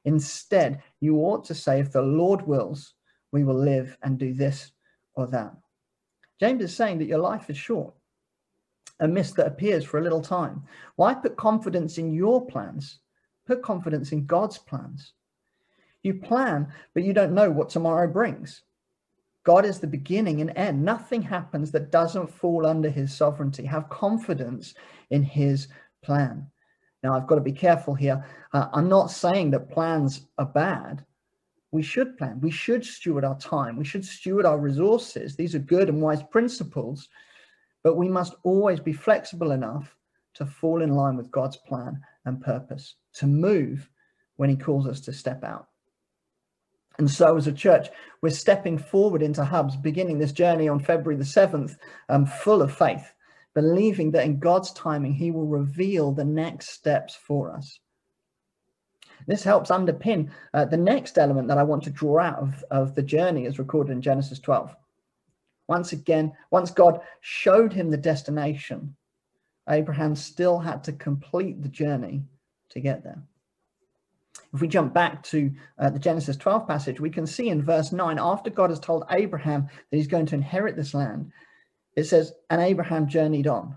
Instead, 0.06 0.82
you 1.00 1.18
ought 1.18 1.46
to 1.46 1.56
say, 1.56 1.80
if 1.80 1.92
the 1.92 2.02
Lord 2.02 2.46
wills, 2.48 2.96
we 3.32 3.44
will 3.44 3.58
live 3.58 3.98
and 4.02 4.18
do 4.18 4.34
this 4.34 4.72
or 5.14 5.28
that. 5.28 5.54
James 6.40 6.64
is 6.64 6.76
saying 6.76 7.00
that 7.00 7.08
your 7.08 7.20
life 7.20 7.50
is 7.50 7.58
short, 7.58 7.94
a 9.00 9.08
mist 9.08 9.36
that 9.38 9.48
appears 9.48 9.84
for 9.86 9.98
a 9.98 10.03
little 10.03 10.22
time. 10.22 10.63
Why 10.96 11.13
put 11.13 11.38
confidence 11.38 11.98
in 11.98 12.13
your 12.13 12.46
plans? 12.46 13.00
Put 13.48 13.62
confidence 13.62 14.12
in 14.12 14.25
God's 14.25 14.58
plans. 14.58 15.13
You 16.03 16.15
plan, 16.15 16.72
but 16.94 17.03
you 17.03 17.13
don't 17.13 17.34
know 17.34 17.50
what 17.50 17.70
tomorrow 17.70 18.08
brings. 18.08 18.62
God 19.44 19.65
is 19.65 19.79
the 19.79 19.88
beginning 19.88 20.41
and 20.41 20.51
end. 20.56 20.84
Nothing 20.84 21.22
happens 21.22 21.72
that 21.72 21.91
doesn't 21.91 22.29
fall 22.29 22.65
under 22.65 22.89
his 22.89 23.13
sovereignty. 23.13 23.65
Have 23.65 23.89
confidence 23.89 24.75
in 25.10 25.24
his 25.24 25.68
plan. 26.03 26.48
Now, 27.01 27.15
I've 27.15 27.27
got 27.27 27.36
to 27.36 27.41
be 27.41 27.53
careful 27.53 27.96
here. 27.96 28.25
Uh, 28.53 28.68
I'm 28.74 28.89
not 28.89 29.12
saying 29.12 29.51
that 29.51 29.72
plans 29.72 30.27
are 30.38 30.46
bad. 30.46 31.06
We 31.72 31.82
should 31.82 32.18
plan. 32.18 32.41
We 32.41 32.51
should 32.51 32.86
steward 32.86 33.24
our 33.24 33.38
time. 33.39 33.77
We 33.77 33.86
should 33.86 34.03
steward 34.03 34.46
our 34.46 34.58
resources. 34.58 35.36
These 35.36 35.56
are 35.56 35.60
good 35.60 35.88
and 35.88 36.01
wise 36.01 36.24
principles, 36.24 37.08
but 37.83 37.95
we 37.95 38.09
must 38.09 38.36
always 38.43 38.79
be 38.79 38.93
flexible 38.93 39.51
enough 39.51 39.95
to 40.36 40.45
fall 40.45 40.81
in 40.81 40.93
line 40.93 41.17
with 41.17 41.31
God's 41.31 41.57
plan 41.57 42.01
and 42.25 42.41
purpose, 42.41 42.95
to 43.13 43.27
move 43.27 43.89
when 44.38 44.50
He 44.50 44.55
calls 44.55 44.88
us 44.88 45.01
to 45.01 45.13
step 45.13 45.43
out. 45.43 45.67
And 46.98 47.09
so, 47.09 47.38
as 47.38 47.48
a 47.48 47.53
church, 47.53 47.88
we're 48.21 48.29
stepping 48.29 48.77
forward 48.77 49.21
into 49.21 49.43
hubs, 49.45 49.75
beginning 49.77 50.19
this 50.19 50.33
journey 50.33 50.67
on 50.67 50.79
February 50.79 51.17
the 51.17 51.24
7th, 51.24 51.77
um, 52.09 52.25
full 52.25 52.62
of 52.62 52.74
faith 52.74 53.13
believing 53.53 54.12
that 54.12 54.25
in 54.25 54.39
God's 54.39 54.71
timing, 54.71 55.13
He 55.13 55.31
will 55.31 55.48
reveal 55.48 56.12
the 56.12 56.25
next 56.25 56.69
steps 56.69 57.15
for 57.15 57.51
us. 57.51 57.79
This 59.27 59.43
helps 59.43 59.69
underpin 59.69 60.29
uh, 60.53 60.65
the 60.65 60.77
next 60.77 61.17
element 61.17 61.48
that 61.50 61.57
I 61.57 61.63
want 61.63 61.83
to 61.83 61.89
draw 61.89 62.19
out 62.19 62.39
of, 62.39 62.63
of 62.71 62.95
the 62.95 63.03
journey 63.03 63.45
as 63.48 63.59
recorded 63.59 63.91
in 63.91 64.01
Genesis 64.01 64.39
12. 64.39 64.74
Once 65.70 65.94
again, 65.94 66.34
once 66.50 66.72
God 66.72 67.00
showed 67.22 67.72
him 67.72 67.92
the 67.92 67.98
destination, 67.98 68.96
Abraham 69.70 70.16
still 70.16 70.58
had 70.58 70.84
to 70.86 70.94
complete 70.94 71.62
the 71.62 71.70
journey 71.70 72.24
to 72.72 72.80
get 72.80 73.04
there. 73.04 73.22
If 74.52 74.62
we 74.62 74.68
jump 74.68 74.96
back 74.96 75.22
to 75.26 75.52
uh, 75.78 75.92
the 75.92 76.00
Genesis 76.00 76.38
12 76.38 76.68
passage, 76.68 77.00
we 77.00 77.12
can 77.12 77.28
see 77.28 77.50
in 77.50 77.62
verse 77.62 77.92
9, 77.92 78.18
after 78.18 78.50
God 78.50 78.72
has 78.72 78.80
told 78.80 79.04
Abraham 79.12 79.68
that 79.92 79.98
he's 79.98 80.08
going 80.08 80.26
to 80.26 80.36
inherit 80.36 80.76
this 80.76 80.96
land, 80.96 81.32
it 81.96 82.06
says, 82.06 82.34
and 82.50 82.60
Abraham 82.60 83.08
journeyed 83.08 83.46
on. 83.46 83.76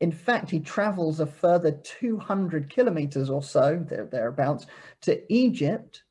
In 0.00 0.12
fact, 0.12 0.50
he 0.50 0.60
travels 0.60 1.20
a 1.20 1.26
further 1.26 1.70
200 1.70 2.68
kilometers 2.68 3.30
or 3.30 3.42
so, 3.42 3.82
there, 3.88 4.04
thereabouts, 4.04 4.66
to 5.02 5.22
Egypt 5.32 6.02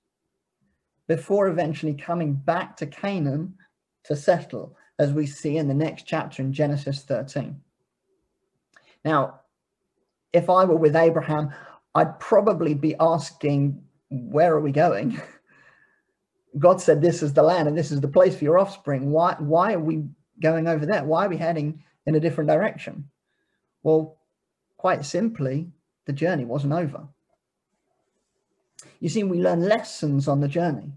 before 1.07 1.49
eventually 1.49 1.93
coming 1.93 2.33
back 2.33 2.75
to 2.77 2.87
Canaan 2.87 3.53
to 4.03 4.15
settle, 4.15 4.75
as 4.99 5.13
we 5.13 5.25
see 5.25 5.57
in 5.57 5.67
the 5.67 5.73
next 5.73 6.03
chapter 6.03 6.41
in 6.41 6.53
Genesis 6.53 7.03
13. 7.03 7.59
Now, 9.03 9.41
if 10.33 10.49
I 10.49 10.65
were 10.65 10.75
with 10.75 10.95
Abraham, 10.95 11.51
I'd 11.95 12.19
probably 12.19 12.73
be 12.73 12.95
asking, 12.99 13.83
Where 14.09 14.53
are 14.53 14.61
we 14.61 14.71
going? 14.71 15.19
God 16.59 16.81
said, 16.81 17.01
This 17.01 17.23
is 17.23 17.33
the 17.33 17.43
land 17.43 17.67
and 17.67 17.77
this 17.77 17.91
is 17.91 18.01
the 18.01 18.07
place 18.07 18.35
for 18.35 18.43
your 18.43 18.59
offspring. 18.59 19.11
Why, 19.11 19.35
why 19.39 19.73
are 19.73 19.79
we 19.79 20.03
going 20.41 20.67
over 20.67 20.85
there? 20.85 21.03
Why 21.03 21.25
are 21.25 21.29
we 21.29 21.37
heading 21.37 21.83
in 22.05 22.15
a 22.15 22.19
different 22.19 22.49
direction? 22.49 23.09
Well, 23.83 24.17
quite 24.77 25.05
simply, 25.05 25.69
the 26.05 26.13
journey 26.13 26.45
wasn't 26.45 26.73
over. 26.73 27.07
You 28.99 29.09
see, 29.09 29.23
we 29.23 29.41
learn 29.41 29.67
lessons 29.67 30.27
on 30.27 30.41
the 30.41 30.47
journey, 30.47 30.91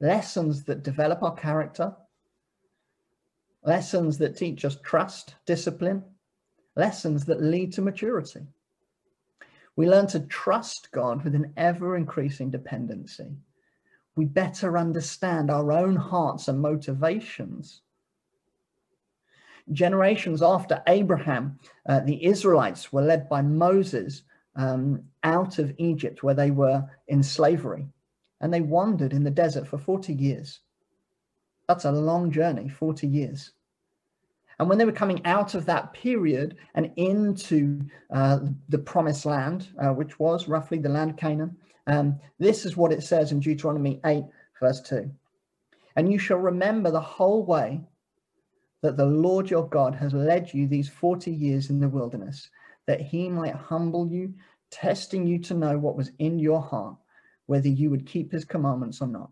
lessons 0.00 0.64
that 0.64 0.82
develop 0.82 1.22
our 1.22 1.34
character, 1.34 1.94
lessons 3.62 4.18
that 4.18 4.36
teach 4.36 4.64
us 4.64 4.78
trust, 4.82 5.34
discipline, 5.46 6.02
lessons 6.76 7.26
that 7.26 7.42
lead 7.42 7.72
to 7.74 7.82
maturity. 7.82 8.40
We 9.76 9.88
learn 9.88 10.06
to 10.08 10.20
trust 10.20 10.90
God 10.92 11.22
with 11.24 11.34
an 11.34 11.52
ever 11.56 11.96
increasing 11.96 12.50
dependency. 12.50 13.36
we 14.16 14.24
better 14.26 14.76
understand 14.76 15.50
our 15.50 15.72
own 15.72 15.96
hearts 15.96 16.48
and 16.48 16.60
motivations. 16.60 17.82
Generations 19.72 20.42
after 20.42 20.82
Abraham, 20.88 21.58
uh, 21.88 22.00
the 22.00 22.22
Israelites 22.24 22.92
were 22.92 23.02
led 23.02 23.28
by 23.28 23.40
Moses 23.40 24.22
um, 24.56 25.04
out 25.22 25.58
of 25.58 25.72
Egypt 25.78 26.22
where 26.22 26.34
they 26.34 26.50
were 26.50 26.84
in 27.08 27.22
slavery 27.22 27.86
and 28.40 28.52
they 28.52 28.60
wandered 28.60 29.12
in 29.12 29.24
the 29.24 29.30
desert 29.30 29.66
for 29.66 29.78
40 29.78 30.12
years. 30.12 30.60
That's 31.68 31.84
a 31.84 31.92
long 31.92 32.30
journey, 32.30 32.68
40 32.68 33.06
years. 33.06 33.52
And 34.58 34.68
when 34.68 34.76
they 34.76 34.84
were 34.84 34.92
coming 34.92 35.24
out 35.24 35.54
of 35.54 35.64
that 35.66 35.92
period 35.94 36.56
and 36.74 36.92
into 36.96 37.80
uh, 38.10 38.40
the 38.68 38.78
promised 38.78 39.24
land, 39.24 39.68
uh, 39.78 39.88
which 39.88 40.18
was 40.18 40.48
roughly 40.48 40.78
the 40.78 40.88
land 40.88 41.12
of 41.12 41.16
Canaan, 41.16 41.56
um, 41.86 42.20
this 42.38 42.66
is 42.66 42.76
what 42.76 42.92
it 42.92 43.02
says 43.02 43.32
in 43.32 43.40
Deuteronomy 43.40 44.00
8, 44.04 44.24
verse 44.60 44.80
2. 44.82 45.10
And 45.96 46.12
you 46.12 46.18
shall 46.18 46.38
remember 46.38 46.90
the 46.90 47.00
whole 47.00 47.44
way 47.44 47.80
that 48.82 48.96
the 48.96 49.06
Lord 49.06 49.50
your 49.50 49.68
God 49.68 49.94
has 49.94 50.12
led 50.12 50.52
you 50.52 50.66
these 50.66 50.88
40 50.88 51.30
years 51.30 51.70
in 51.70 51.80
the 51.80 51.88
wilderness, 51.88 52.50
that 52.86 53.00
he 53.00 53.28
might 53.28 53.54
humble 53.54 54.06
you, 54.06 54.34
testing 54.70 55.26
you 55.26 55.38
to 55.38 55.54
know 55.54 55.78
what 55.78 55.96
was 55.96 56.12
in 56.18 56.38
your 56.38 56.60
heart, 56.60 56.96
whether 57.50 57.66
you 57.66 57.90
would 57.90 58.06
keep 58.06 58.30
his 58.30 58.44
commandments 58.44 59.02
or 59.02 59.08
not. 59.08 59.28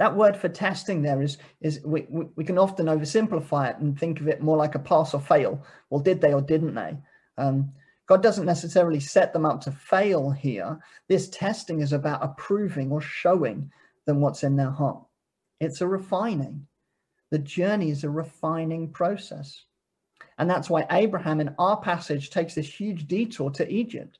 That 0.00 0.16
word 0.16 0.36
for 0.36 0.48
testing 0.48 1.00
there 1.00 1.22
is, 1.22 1.38
is 1.60 1.80
we, 1.84 2.06
we, 2.10 2.24
we 2.34 2.44
can 2.44 2.58
often 2.58 2.86
oversimplify 2.86 3.70
it 3.70 3.78
and 3.78 3.96
think 3.96 4.18
of 4.20 4.26
it 4.26 4.42
more 4.42 4.56
like 4.56 4.74
a 4.74 4.80
pass 4.80 5.14
or 5.14 5.20
fail. 5.20 5.64
Well, 5.90 6.00
did 6.00 6.20
they 6.20 6.34
or 6.34 6.42
didn't 6.42 6.74
they? 6.74 6.96
Um, 7.38 7.70
God 8.06 8.20
doesn't 8.20 8.46
necessarily 8.46 8.98
set 8.98 9.32
them 9.32 9.46
up 9.46 9.60
to 9.60 9.70
fail 9.70 10.28
here. 10.28 10.76
This 11.08 11.28
testing 11.28 11.82
is 11.82 11.92
about 11.92 12.24
approving 12.24 12.90
or 12.90 13.00
showing 13.00 13.70
them 14.04 14.20
what's 14.20 14.42
in 14.42 14.56
their 14.56 14.72
heart. 14.72 15.04
It's 15.60 15.82
a 15.82 15.86
refining. 15.86 16.66
The 17.30 17.38
journey 17.38 17.90
is 17.90 18.02
a 18.02 18.10
refining 18.10 18.90
process. 18.90 19.64
And 20.38 20.50
that's 20.50 20.68
why 20.68 20.84
Abraham 20.90 21.40
in 21.40 21.54
our 21.60 21.80
passage 21.80 22.30
takes 22.30 22.56
this 22.56 22.68
huge 22.68 23.06
detour 23.06 23.52
to 23.52 23.72
Egypt. 23.72 24.18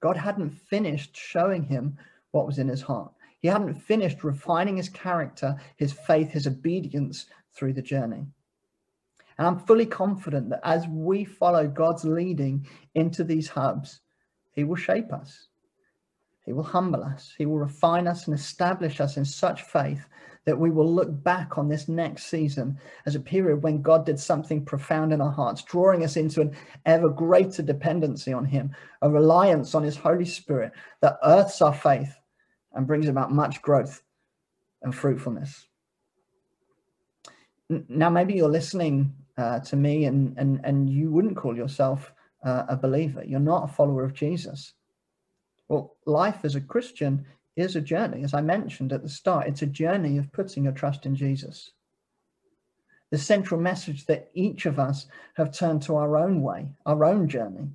God 0.00 0.16
hadn't 0.16 0.50
finished 0.50 1.16
showing 1.16 1.64
him 1.64 1.98
what 2.30 2.46
was 2.46 2.58
in 2.58 2.68
his 2.68 2.82
heart. 2.82 3.12
He 3.40 3.48
hadn't 3.48 3.74
finished 3.74 4.24
refining 4.24 4.76
his 4.76 4.88
character, 4.88 5.56
his 5.76 5.92
faith, 5.92 6.30
his 6.30 6.46
obedience 6.46 7.26
through 7.54 7.74
the 7.74 7.82
journey. 7.82 8.26
And 9.36 9.46
I'm 9.46 9.58
fully 9.60 9.86
confident 9.86 10.50
that 10.50 10.60
as 10.64 10.86
we 10.88 11.24
follow 11.24 11.68
God's 11.68 12.04
leading 12.04 12.66
into 12.94 13.22
these 13.22 13.48
hubs, 13.48 14.00
he 14.52 14.64
will 14.64 14.76
shape 14.76 15.12
us. 15.12 15.47
He 16.48 16.54
will 16.54 16.62
humble 16.62 17.04
us. 17.04 17.34
He 17.36 17.44
will 17.44 17.58
refine 17.58 18.06
us 18.06 18.26
and 18.26 18.34
establish 18.34 19.02
us 19.02 19.18
in 19.18 19.24
such 19.26 19.64
faith 19.64 20.08
that 20.46 20.58
we 20.58 20.70
will 20.70 20.90
look 20.90 21.22
back 21.22 21.58
on 21.58 21.68
this 21.68 21.88
next 21.88 22.28
season 22.28 22.78
as 23.04 23.14
a 23.14 23.20
period 23.20 23.62
when 23.62 23.82
God 23.82 24.06
did 24.06 24.18
something 24.18 24.64
profound 24.64 25.12
in 25.12 25.20
our 25.20 25.30
hearts, 25.30 25.62
drawing 25.62 26.04
us 26.04 26.16
into 26.16 26.40
an 26.40 26.56
ever 26.86 27.10
greater 27.10 27.60
dependency 27.60 28.32
on 28.32 28.46
Him, 28.46 28.74
a 29.02 29.10
reliance 29.10 29.74
on 29.74 29.82
His 29.82 29.98
Holy 29.98 30.24
Spirit 30.24 30.72
that 31.02 31.18
earths 31.22 31.60
our 31.60 31.74
faith 31.74 32.14
and 32.72 32.86
brings 32.86 33.08
about 33.08 33.30
much 33.30 33.60
growth 33.60 34.00
and 34.80 34.94
fruitfulness. 34.94 35.66
Now, 37.68 38.08
maybe 38.08 38.32
you're 38.32 38.48
listening 38.48 39.12
uh, 39.36 39.60
to 39.60 39.76
me 39.76 40.06
and, 40.06 40.34
and, 40.38 40.62
and 40.64 40.88
you 40.88 41.10
wouldn't 41.10 41.36
call 41.36 41.54
yourself 41.54 42.10
uh, 42.42 42.64
a 42.70 42.76
believer. 42.78 43.22
You're 43.22 43.38
not 43.38 43.68
a 43.68 43.74
follower 43.74 44.02
of 44.02 44.14
Jesus. 44.14 44.72
Well, 45.68 45.96
life 46.06 46.44
as 46.44 46.54
a 46.54 46.60
Christian 46.60 47.26
is 47.56 47.76
a 47.76 47.80
journey. 47.80 48.24
As 48.24 48.34
I 48.34 48.40
mentioned 48.40 48.92
at 48.92 49.02
the 49.02 49.08
start, 49.08 49.46
it's 49.46 49.62
a 49.62 49.66
journey 49.66 50.16
of 50.16 50.32
putting 50.32 50.64
your 50.64 50.72
trust 50.72 51.06
in 51.06 51.14
Jesus. 51.14 51.72
The 53.10 53.18
central 53.18 53.60
message 53.60 54.06
that 54.06 54.30
each 54.34 54.66
of 54.66 54.78
us 54.78 55.06
have 55.34 55.52
turned 55.52 55.82
to 55.82 55.96
our 55.96 56.16
own 56.16 56.42
way, 56.42 56.68
our 56.86 57.04
own 57.04 57.28
journey. 57.28 57.68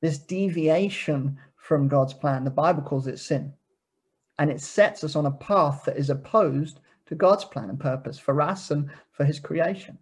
This 0.00 0.18
deviation 0.18 1.38
from 1.56 1.88
God's 1.88 2.14
plan, 2.14 2.44
the 2.44 2.50
Bible 2.50 2.82
calls 2.82 3.06
it 3.06 3.18
sin. 3.18 3.52
And 4.38 4.50
it 4.50 4.60
sets 4.60 5.02
us 5.02 5.16
on 5.16 5.26
a 5.26 5.30
path 5.30 5.84
that 5.86 5.96
is 5.96 6.10
opposed 6.10 6.80
to 7.06 7.14
God's 7.14 7.44
plan 7.44 7.70
and 7.70 7.80
purpose 7.80 8.18
for 8.18 8.40
us 8.40 8.70
and 8.70 8.90
for 9.10 9.24
his 9.24 9.40
creation. 9.40 9.98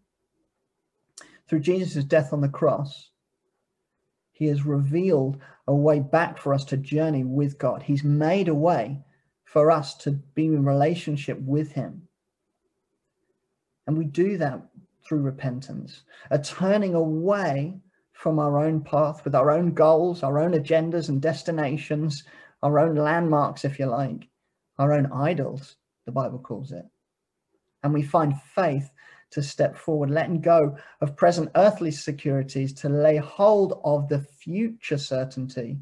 Through 1.49 1.61
Jesus' 1.61 2.05
death 2.05 2.33
on 2.33 2.41
the 2.41 2.49
cross, 2.49 3.11
he 4.35 4.47
has 4.47 4.67
revealed 4.67 5.39
a 5.67 5.75
way 5.75 6.01
back 6.01 6.37
for 6.37 6.53
us 6.53 6.65
to 6.67 6.77
journey 6.77 7.23
with 7.25 7.57
God. 7.57 7.85
He's 7.85 8.03
made 8.03 8.49
a 8.49 8.55
way 8.55 9.01
for 9.45 9.71
us 9.71 9.95
to 9.99 10.11
be 10.11 10.47
in 10.47 10.65
relationship 10.65 11.41
with 11.41 11.71
Him. 11.73 12.09
And 13.87 13.97
we 13.97 14.07
do 14.07 14.37
that 14.39 14.61
through 15.07 15.23
repentance, 15.23 16.03
a 16.31 16.39
turning 16.39 16.95
away 16.95 17.79
from 18.13 18.41
our 18.41 18.59
own 18.59 18.81
path 18.81 19.25
with 19.25 19.37
our 19.37 19.53
own 19.53 19.73
goals, 19.73 20.25
our 20.25 20.41
own 20.41 20.53
agendas 20.53 21.09
and 21.09 21.23
destinations, 21.23 22.25
our 22.63 22.81
own 22.81 22.97
landmarks, 22.97 23.65
if 23.65 23.79
you 23.79 23.87
like, 23.87 24.29
our 24.79 24.93
own 24.93 25.07
idols, 25.13 25.77
the 26.07 26.13
Bible 26.13 26.41
calls 26.41 26.73
it. 26.73 26.85
And 27.85 27.95
we 27.95 28.03
find 28.03 28.35
faith 28.41 28.91
to 29.35 29.43
step 29.43 29.77
forward, 29.77 30.11
letting 30.11 30.41
go 30.41 30.77
of 31.01 31.17
present 31.17 31.51
earthly 31.57 31.91
securities 31.91 32.73
to 32.73 32.89
lay 32.89 33.17
hold 33.17 33.81
of 33.85 34.09
the 34.09 34.21
future 34.21 34.99
certainty 34.99 35.77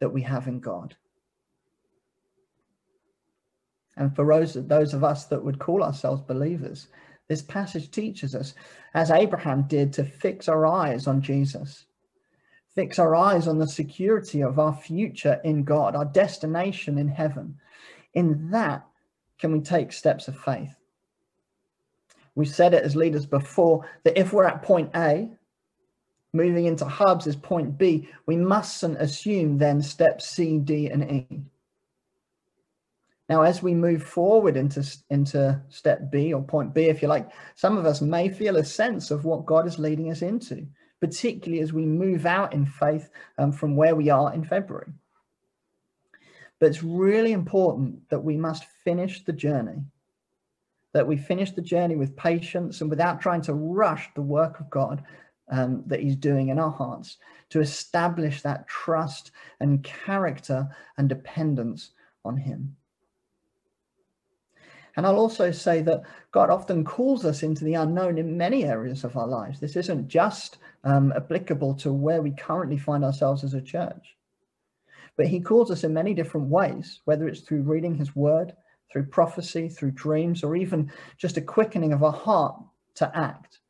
that 0.00 0.08
we 0.08 0.22
have 0.22 0.48
in 0.48 0.60
God. 0.60 0.96
And 3.96 4.14
for 4.16 4.24
those, 4.26 4.54
those 4.54 4.94
of 4.94 5.04
us 5.04 5.26
that 5.26 5.44
would 5.44 5.58
call 5.58 5.82
ourselves 5.82 6.22
believers, 6.22 6.88
this 7.28 7.42
passage 7.42 7.90
teaches 7.90 8.34
us, 8.34 8.54
as 8.94 9.10
Abraham 9.10 9.62
did, 9.68 9.92
to 9.92 10.04
fix 10.04 10.48
our 10.48 10.66
eyes 10.66 11.06
on 11.06 11.20
Jesus, 11.20 11.84
fix 12.74 12.98
our 12.98 13.14
eyes 13.14 13.46
on 13.46 13.58
the 13.58 13.68
security 13.68 14.42
of 14.42 14.58
our 14.58 14.74
future 14.74 15.38
in 15.44 15.64
God, 15.64 15.94
our 15.94 16.06
destination 16.06 16.96
in 16.96 17.08
heaven. 17.08 17.58
In 18.14 18.50
that, 18.50 18.86
can 19.38 19.52
we 19.52 19.60
take 19.60 19.92
steps 19.92 20.28
of 20.28 20.38
faith? 20.38 20.74
We've 22.34 22.48
said 22.48 22.74
it 22.74 22.84
as 22.84 22.96
leaders 22.96 23.26
before 23.26 23.88
that 24.04 24.18
if 24.18 24.32
we're 24.32 24.46
at 24.46 24.62
point 24.62 24.90
A, 24.94 25.30
moving 26.32 26.66
into 26.66 26.84
hubs 26.84 27.26
is 27.26 27.36
point 27.36 27.76
B, 27.76 28.08
we 28.26 28.36
mustn't 28.36 29.00
assume 29.00 29.58
then 29.58 29.82
steps 29.82 30.26
C, 30.26 30.58
D, 30.58 30.88
and 30.88 31.10
E. 31.10 31.42
Now, 33.28 33.42
as 33.42 33.62
we 33.62 33.74
move 33.74 34.02
forward 34.02 34.56
into, 34.56 34.84
into 35.08 35.60
step 35.68 36.10
B 36.10 36.32
or 36.32 36.42
point 36.42 36.74
B, 36.74 36.84
if 36.86 37.00
you 37.00 37.08
like, 37.08 37.30
some 37.54 37.76
of 37.76 37.86
us 37.86 38.00
may 38.00 38.28
feel 38.28 38.56
a 38.56 38.64
sense 38.64 39.10
of 39.12 39.24
what 39.24 39.46
God 39.46 39.66
is 39.66 39.78
leading 39.78 40.10
us 40.10 40.22
into, 40.22 40.66
particularly 41.00 41.62
as 41.62 41.72
we 41.72 41.86
move 41.86 42.26
out 42.26 42.52
in 42.52 42.66
faith 42.66 43.08
um, 43.38 43.52
from 43.52 43.76
where 43.76 43.94
we 43.94 44.08
are 44.10 44.34
in 44.34 44.42
February. 44.44 44.92
But 46.58 46.70
it's 46.70 46.82
really 46.82 47.32
important 47.32 48.08
that 48.10 48.24
we 48.24 48.36
must 48.36 48.64
finish 48.84 49.24
the 49.24 49.32
journey 49.32 49.84
that 50.92 51.06
we 51.06 51.16
finish 51.16 51.52
the 51.52 51.62
journey 51.62 51.96
with 51.96 52.16
patience 52.16 52.80
and 52.80 52.90
without 52.90 53.20
trying 53.20 53.42
to 53.42 53.54
rush 53.54 54.08
the 54.14 54.22
work 54.22 54.60
of 54.60 54.70
God 54.70 55.02
um, 55.50 55.82
that 55.86 56.00
He's 56.00 56.16
doing 56.16 56.48
in 56.48 56.58
our 56.58 56.70
hearts 56.70 57.18
to 57.50 57.60
establish 57.60 58.42
that 58.42 58.66
trust 58.68 59.32
and 59.60 59.82
character 59.82 60.68
and 60.96 61.08
dependence 61.08 61.90
on 62.24 62.36
Him. 62.36 62.76
And 64.96 65.06
I'll 65.06 65.16
also 65.16 65.52
say 65.52 65.82
that 65.82 66.02
God 66.32 66.50
often 66.50 66.84
calls 66.84 67.24
us 67.24 67.42
into 67.42 67.64
the 67.64 67.74
unknown 67.74 68.18
in 68.18 68.36
many 68.36 68.64
areas 68.64 69.04
of 69.04 69.16
our 69.16 69.26
lives. 69.26 69.60
This 69.60 69.76
isn't 69.76 70.08
just 70.08 70.58
um, 70.82 71.12
applicable 71.14 71.74
to 71.76 71.92
where 71.92 72.22
we 72.22 72.32
currently 72.32 72.76
find 72.76 73.04
ourselves 73.04 73.44
as 73.44 73.54
a 73.54 73.62
church, 73.62 74.16
but 75.16 75.26
He 75.26 75.40
calls 75.40 75.70
us 75.70 75.84
in 75.84 75.94
many 75.94 76.14
different 76.14 76.48
ways, 76.48 77.00
whether 77.04 77.28
it's 77.28 77.40
through 77.40 77.62
reading 77.62 77.94
His 77.94 78.16
Word, 78.16 78.54
through 78.90 79.06
prophecy, 79.06 79.68
through 79.68 79.92
dreams, 79.92 80.42
or 80.42 80.56
even 80.56 80.90
just 81.16 81.36
a 81.36 81.42
quickening 81.42 81.92
of 81.92 82.02
our 82.02 82.12
heart 82.12 82.56
to 82.96 83.16
act. 83.16 83.60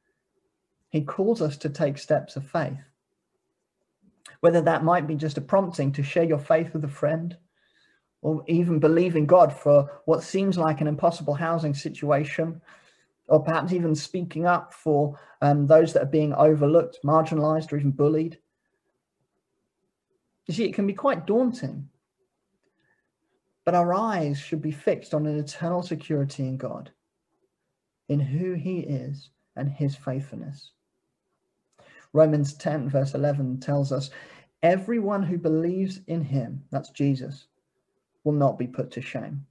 He 0.91 1.03
calls 1.03 1.43
us 1.43 1.57
to 1.59 1.69
take 1.69 1.99
steps 1.99 2.37
of 2.37 2.49
faith. 2.49 2.79
Whether 4.41 4.63
that 4.63 4.85
might 4.85 5.07
be 5.07 5.15
just 5.15 5.39
a 5.39 5.43
prompting 5.43 5.93
to 5.93 6.03
share 6.03 6.25
your 6.25 6.39
faith 6.39 6.73
with 6.73 6.85
a 6.85 6.89
friend, 6.89 7.37
or 8.23 8.43
even 8.49 8.79
believe 8.79 9.17
in 9.17 9.27
God 9.27 9.53
for 9.53 10.01
what 10.05 10.23
seems 10.23 10.59
like 10.59 10.81
an 10.81 10.87
impossible 10.87 11.35
housing 11.35 11.75
situation, 11.75 12.61
or 13.29 13.43
perhaps 13.43 13.73
even 13.73 13.95
speaking 13.95 14.47
up 14.47 14.75
for 14.75 15.19
um, 15.41 15.67
those 15.67 15.93
that 15.93 16.03
are 16.03 16.07
being 16.07 16.35
overlooked, 16.35 16.99
marginalized, 17.05 17.73
or 17.73 17.79
even 17.79 17.93
bullied. 17.93 18.39
You 20.47 20.55
see, 20.55 20.65
it 20.65 20.75
can 20.75 20.87
be 20.87 20.95
quite 20.95 21.27
daunting 21.27 21.89
but 23.65 23.75
our 23.75 23.95
eyes 23.95 24.39
should 24.39 24.63
be 24.63 24.71
fixed 24.71 25.15
on 25.15 25.27
an 25.27 25.39
eternal 25.39 25.83
security 25.83 26.45
in 26.45 26.57
God, 26.57 26.91
in 28.09 28.21
who 28.21 28.55
He 28.55 28.81
is 28.81 29.31
and 29.57 29.71
His 29.71 29.97
faithfulness. 29.97 30.73
Romans 32.13 32.55
10, 32.55 32.89
verse 32.89 33.15
11 33.15 33.61
tells 33.61 33.93
us 33.93 34.11
everyone 34.63 35.23
who 35.23 35.39
believes 35.39 36.01
in 36.07 36.25
Him, 36.25 36.65
that's 36.71 36.91
Jesus, 36.91 37.47
will 38.25 38.33
not 38.33 38.59
be 38.59 38.67
put 38.67 38.91
to 38.93 39.01
shame. 39.01 39.47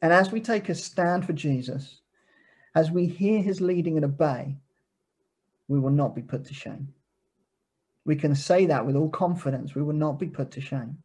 And 0.00 0.12
as 0.12 0.32
we 0.32 0.40
take 0.40 0.68
a 0.68 0.74
stand 0.74 1.24
for 1.24 1.32
Jesus, 1.32 2.00
as 2.74 2.90
we 2.90 3.06
hear 3.06 3.40
his 3.40 3.60
leading 3.60 3.96
and 3.96 4.04
obey, 4.04 4.56
we 5.68 5.78
will 5.78 5.90
not 5.90 6.14
be 6.14 6.22
put 6.22 6.44
to 6.46 6.54
shame. 6.54 6.88
We 8.04 8.16
can 8.16 8.34
say 8.34 8.66
that 8.66 8.84
with 8.84 8.96
all 8.96 9.08
confidence. 9.08 9.74
We 9.74 9.82
will 9.82 9.94
not 9.94 10.18
be 10.18 10.26
put 10.26 10.50
to 10.52 10.60
shame. 10.60 10.98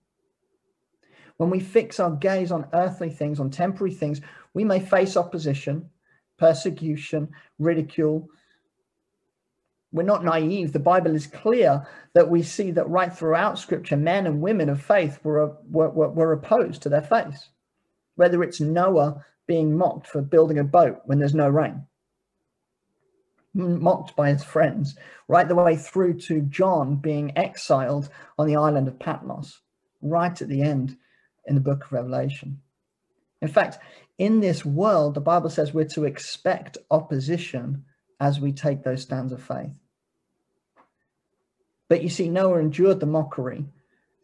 When 1.37 1.51
we 1.51 1.59
fix 1.59 1.99
our 1.99 2.11
gaze 2.11 2.51
on 2.51 2.67
earthly 2.73 3.09
things, 3.09 3.39
on 3.39 3.51
temporary 3.51 3.93
things, 3.93 4.21
we 4.53 4.63
may 4.63 4.79
face 4.79 5.15
opposition, 5.15 5.89
persecution, 6.37 7.29
ridicule. 7.59 8.27
We're 9.91 10.03
not 10.03 10.25
naive. 10.25 10.73
The 10.73 10.79
Bible 10.79 11.15
is 11.15 11.27
clear 11.27 11.85
that 12.13 12.29
we 12.29 12.41
see 12.41 12.71
that 12.71 12.89
right 12.89 13.13
throughout 13.13 13.59
Scripture, 13.59 13.97
men 13.97 14.25
and 14.25 14.41
women 14.41 14.69
of 14.69 14.81
faith 14.81 15.19
were, 15.23 15.55
were, 15.69 15.89
were 15.89 16.33
opposed 16.33 16.81
to 16.81 16.89
their 16.89 17.01
faith. 17.01 17.47
Whether 18.15 18.43
it's 18.43 18.59
Noah 18.59 19.23
being 19.45 19.77
mocked 19.77 20.07
for 20.07 20.21
building 20.21 20.57
a 20.57 20.63
boat 20.63 21.01
when 21.05 21.19
there's 21.19 21.35
no 21.35 21.49
rain, 21.49 21.85
mocked 23.53 24.15
by 24.15 24.29
his 24.29 24.43
friends, 24.43 24.97
right 25.27 25.47
the 25.47 25.55
way 25.55 25.77
through 25.77 26.19
to 26.21 26.41
John 26.41 26.95
being 26.95 27.37
exiled 27.37 28.09
on 28.39 28.47
the 28.47 28.55
island 28.55 28.87
of 28.87 28.99
Patmos, 28.99 29.61
right 30.01 30.41
at 30.41 30.49
the 30.49 30.63
end 30.63 30.97
in 31.47 31.55
the 31.55 31.61
book 31.61 31.85
of 31.85 31.91
Revelation. 31.91 32.61
In 33.41 33.47
fact, 33.47 33.79
in 34.17 34.39
this 34.39 34.65
world, 34.65 35.13
the 35.13 35.21
Bible 35.21 35.49
says 35.49 35.73
we're 35.73 35.85
to 35.89 36.05
expect 36.05 36.77
opposition 36.89 37.85
as 38.19 38.39
we 38.39 38.51
take 38.51 38.83
those 38.83 39.01
stands 39.01 39.31
of 39.31 39.41
faith. 39.41 39.79
But 41.89 42.03
you 42.03 42.09
see, 42.09 42.29
Noah 42.29 42.59
endured 42.59 42.99
the 42.99 43.05
mockery. 43.05 43.65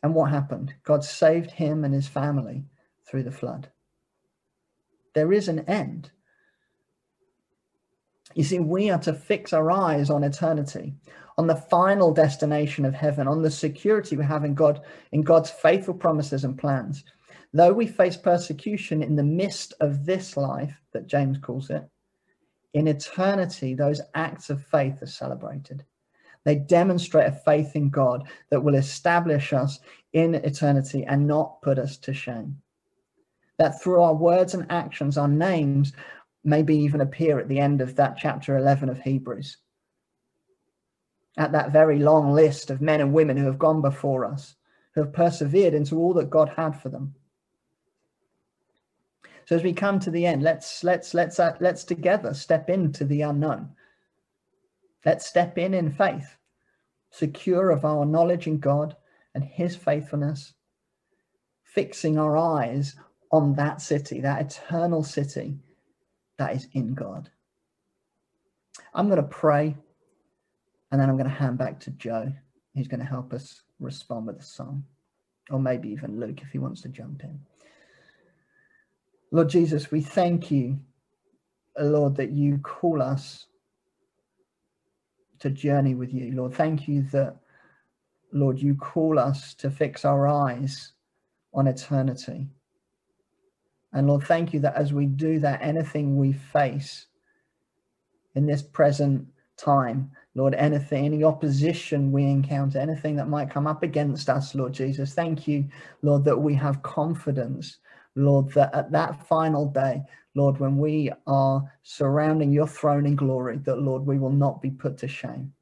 And 0.02 0.14
what 0.14 0.32
happened? 0.32 0.74
God 0.84 1.04
saved 1.04 1.52
him 1.52 1.86
and 1.86 1.94
his 1.94 2.08
family 2.08 2.66
through 3.08 3.24
the 3.24 3.32
flood. 3.32 3.70
There 5.16 5.32
is 5.32 5.48
an 5.48 5.60
end. 5.62 6.12
You 8.36 8.44
see, 8.44 8.60
we 8.60 8.90
are 8.90 9.00
to 9.00 9.14
fix 9.14 9.54
our 9.54 9.70
eyes 9.72 10.10
on 10.10 10.24
eternity, 10.24 10.94
on 11.38 11.48
the 11.48 11.56
final 11.56 12.14
destination 12.14 12.86
of 12.86 12.94
heaven, 12.94 13.28
on 13.28 13.42
the 13.42 13.52
security 13.52 14.18
we 14.18 14.24
have 14.24 14.46
in 14.46 14.54
God, 14.54 14.82
in 15.12 15.22
God's 15.22 15.50
faithful 15.50 15.94
promises 15.94 16.44
and 16.44 16.58
plans. 16.58 17.04
Though 17.54 17.74
we 17.74 17.86
face 17.86 18.18
persecution 18.18 19.04
in 19.04 19.16
the 19.16 19.24
midst 19.24 19.74
of 19.80 20.06
this 20.06 20.36
life, 20.36 20.74
that 20.94 21.08
James 21.08 21.38
calls 21.38 21.70
it, 21.70 21.88
in 22.74 22.88
eternity, 22.88 23.76
those 23.76 24.02
acts 24.16 24.50
of 24.50 24.66
faith 24.66 25.02
are 25.04 25.08
celebrated. 25.08 25.86
They 26.44 26.56
demonstrate 26.56 27.28
a 27.28 27.32
faith 27.32 27.76
in 27.76 27.90
God 27.90 28.28
that 28.50 28.64
will 28.64 28.76
establish 28.76 29.54
us 29.54 29.80
in 30.14 30.36
eternity 30.36 31.06
and 31.06 31.28
not 31.28 31.62
put 31.62 31.78
us 31.78 31.98
to 31.98 32.14
shame. 32.14 32.62
That 33.60 33.82
through 33.82 34.02
our 34.02 34.16
words 34.16 34.56
and 34.56 34.66
actions, 34.72 35.18
our 35.18 35.28
names 35.28 35.94
maybe 36.44 36.76
even 36.76 37.02
appear 37.02 37.40
at 37.40 37.48
the 37.48 37.60
end 37.60 37.82
of 37.82 37.96
that 37.96 38.18
chapter 38.18 38.58
11 38.58 38.90
of 38.90 39.00
Hebrews. 39.00 39.58
At 41.38 41.52
that 41.54 41.72
very 41.72 42.00
long 42.00 42.34
list 42.34 42.70
of 42.70 42.82
men 42.82 43.02
and 43.02 43.14
women 43.14 43.38
who 43.38 43.46
have 43.46 43.58
gone 43.58 43.82
before 43.82 44.26
us, 44.26 44.56
who 44.94 45.02
have 45.02 45.14
persevered 45.14 45.74
into 45.74 45.98
all 45.98 46.14
that 46.16 46.30
God 46.30 46.50
had 46.50 46.80
for 46.80 46.90
them. 46.90 47.16
So 49.46 49.56
as 49.56 49.64
we 49.64 49.74
come 49.74 50.00
to 50.00 50.12
the 50.12 50.26
end, 50.26 50.44
let's 50.44 50.84
let's 50.84 51.14
let's 51.14 51.40
uh, 51.40 51.58
let's 51.60 51.84
together 51.84 52.34
step 52.34 52.70
into 52.70 53.04
the 53.04 53.22
unknown. 53.22 53.70
Let's 55.06 55.26
step 55.26 55.58
in 55.58 55.74
in 55.74 55.92
faith, 55.92 56.38
secure 57.10 57.72
of 57.72 57.84
our 57.84 58.06
knowledge 58.06 58.48
in 58.48 58.60
God 58.60 58.96
and 59.36 59.44
His 59.44 59.76
faithfulness, 59.76 60.54
fixing 61.64 62.18
our 62.18 62.38
eyes 62.38 62.96
on 63.32 63.56
that 63.56 63.82
city, 63.82 64.22
that 64.22 64.42
eternal 64.42 65.04
city 65.04 65.58
that 66.38 66.56
is 66.56 66.67
in 66.74 66.93
God. 66.93 67.30
I'm 68.93 69.08
going 69.08 69.22
to 69.22 69.28
pray 69.28 69.76
and 70.91 71.02
then 71.02 71.10
I'm 71.10 71.17
going 71.17 71.30
to 71.30 71.36
hand 71.36 71.58
back 71.58 71.80
to 71.82 71.91
Joe, 71.91 72.32
who's 72.76 72.88
going 72.88 73.00
to 73.00 73.06
help 73.06 73.34
us 73.34 73.63
respond 73.80 74.28
with 74.28 74.39
a 74.39 74.43
song, 74.43 74.84
or 75.50 75.60
maybe 75.60 75.89
even 75.89 76.19
Luke 76.19 76.41
if 76.41 76.52
he 76.52 76.60
wants 76.60 76.82
to 76.82 76.89
jump 76.89 77.24
in. 77.24 77.39
Lord 79.32 79.50
Jesus, 79.50 79.89
we 79.89 80.02
thank 80.02 80.52
you, 80.52 80.80
Lord, 81.80 82.15
that 82.17 82.30
you 82.30 82.60
call 82.60 83.02
us 83.02 83.48
to 85.39 85.50
journey 85.50 85.96
with 85.96 86.13
you. 86.13 86.32
Lord, 86.36 86.54
thank 86.54 86.88
you 86.88 87.02
that, 87.12 87.38
Lord, 88.32 88.60
you 88.60 88.76
call 88.76 89.17
us 89.17 89.56
to 89.56 89.72
fix 89.72 90.06
our 90.06 90.28
eyes 90.28 90.93
on 91.56 91.65
eternity. 91.65 92.50
And 93.94 94.08
Lord, 94.08 94.24
thank 94.24 94.54
you 94.54 94.60
that 94.62 94.76
as 94.76 94.92
we 94.92 95.06
do 95.06 95.40
that, 95.40 95.62
anything 95.62 96.18
we 96.18 96.34
face 96.34 97.08
in 98.36 98.46
this 98.46 98.62
present 98.64 99.28
time, 99.58 100.12
Lord, 100.36 100.56
anything, 100.56 101.06
any 101.06 101.24
opposition 101.24 102.12
we 102.12 102.24
encounter, 102.24 102.80
anything 102.80 103.16
that 103.18 103.30
might 103.30 103.52
come 103.52 103.68
up 103.68 103.84
against 103.84 104.30
us, 104.30 104.56
Lord 104.56 104.74
Jesus, 104.74 105.14
thank 105.14 105.48
you, 105.48 105.66
Lord, 106.02 106.24
that 106.26 106.38
we 106.38 106.56
have 106.56 106.82
confidence, 106.82 107.78
Lord, 108.16 108.52
that 108.54 108.74
at 108.74 108.92
that 108.92 109.28
final 109.28 109.68
day, 109.68 110.02
Lord, 110.36 110.60
when 110.60 110.78
we 110.78 111.12
are 111.28 111.64
surrounding 111.84 112.52
your 112.52 112.68
throne 112.68 113.06
in 113.06 113.16
glory, 113.16 113.60
that, 113.60 113.80
Lord, 113.80 114.06
we 114.06 114.18
will 114.18 114.32
not 114.32 114.62
be 114.62 114.72
put 114.72 114.98
to 115.00 115.08
shame. 115.08 115.54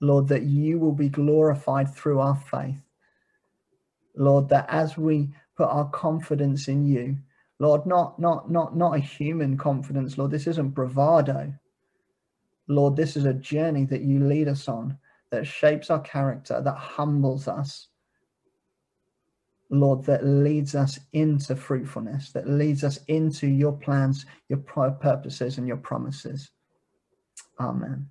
Lord, 0.00 0.28
that 0.28 0.42
you 0.42 0.78
will 0.78 0.92
be 0.92 1.08
glorified 1.08 1.94
through 1.94 2.20
our 2.20 2.34
faith. 2.36 2.82
Lord, 4.16 4.50
that 4.50 4.66
as 4.68 4.98
we 4.98 5.30
put 5.56 5.68
our 5.68 5.88
confidence 5.90 6.68
in 6.68 6.84
you. 6.84 7.18
Lord, 7.58 7.86
not 7.86 8.18
not 8.18 8.50
not 8.50 8.76
not 8.76 8.96
a 8.96 9.00
human 9.00 9.56
confidence, 9.56 10.18
Lord. 10.18 10.30
This 10.30 10.46
isn't 10.46 10.70
bravado. 10.70 11.54
Lord, 12.68 12.96
this 12.96 13.16
is 13.16 13.24
a 13.24 13.34
journey 13.34 13.84
that 13.86 14.02
you 14.02 14.20
lead 14.20 14.48
us 14.48 14.68
on 14.68 14.98
that 15.30 15.46
shapes 15.46 15.90
our 15.90 16.00
character, 16.00 16.60
that 16.62 16.76
humbles 16.76 17.46
us. 17.48 17.88
Lord, 19.70 20.04
that 20.04 20.24
leads 20.24 20.74
us 20.74 20.98
into 21.12 21.56
fruitfulness, 21.56 22.32
that 22.32 22.48
leads 22.48 22.84
us 22.84 22.98
into 23.08 23.48
your 23.48 23.72
plans, 23.72 24.26
your 24.48 24.58
purposes, 24.58 25.58
and 25.58 25.66
your 25.66 25.78
promises. 25.78 26.50
Amen. 27.58 28.08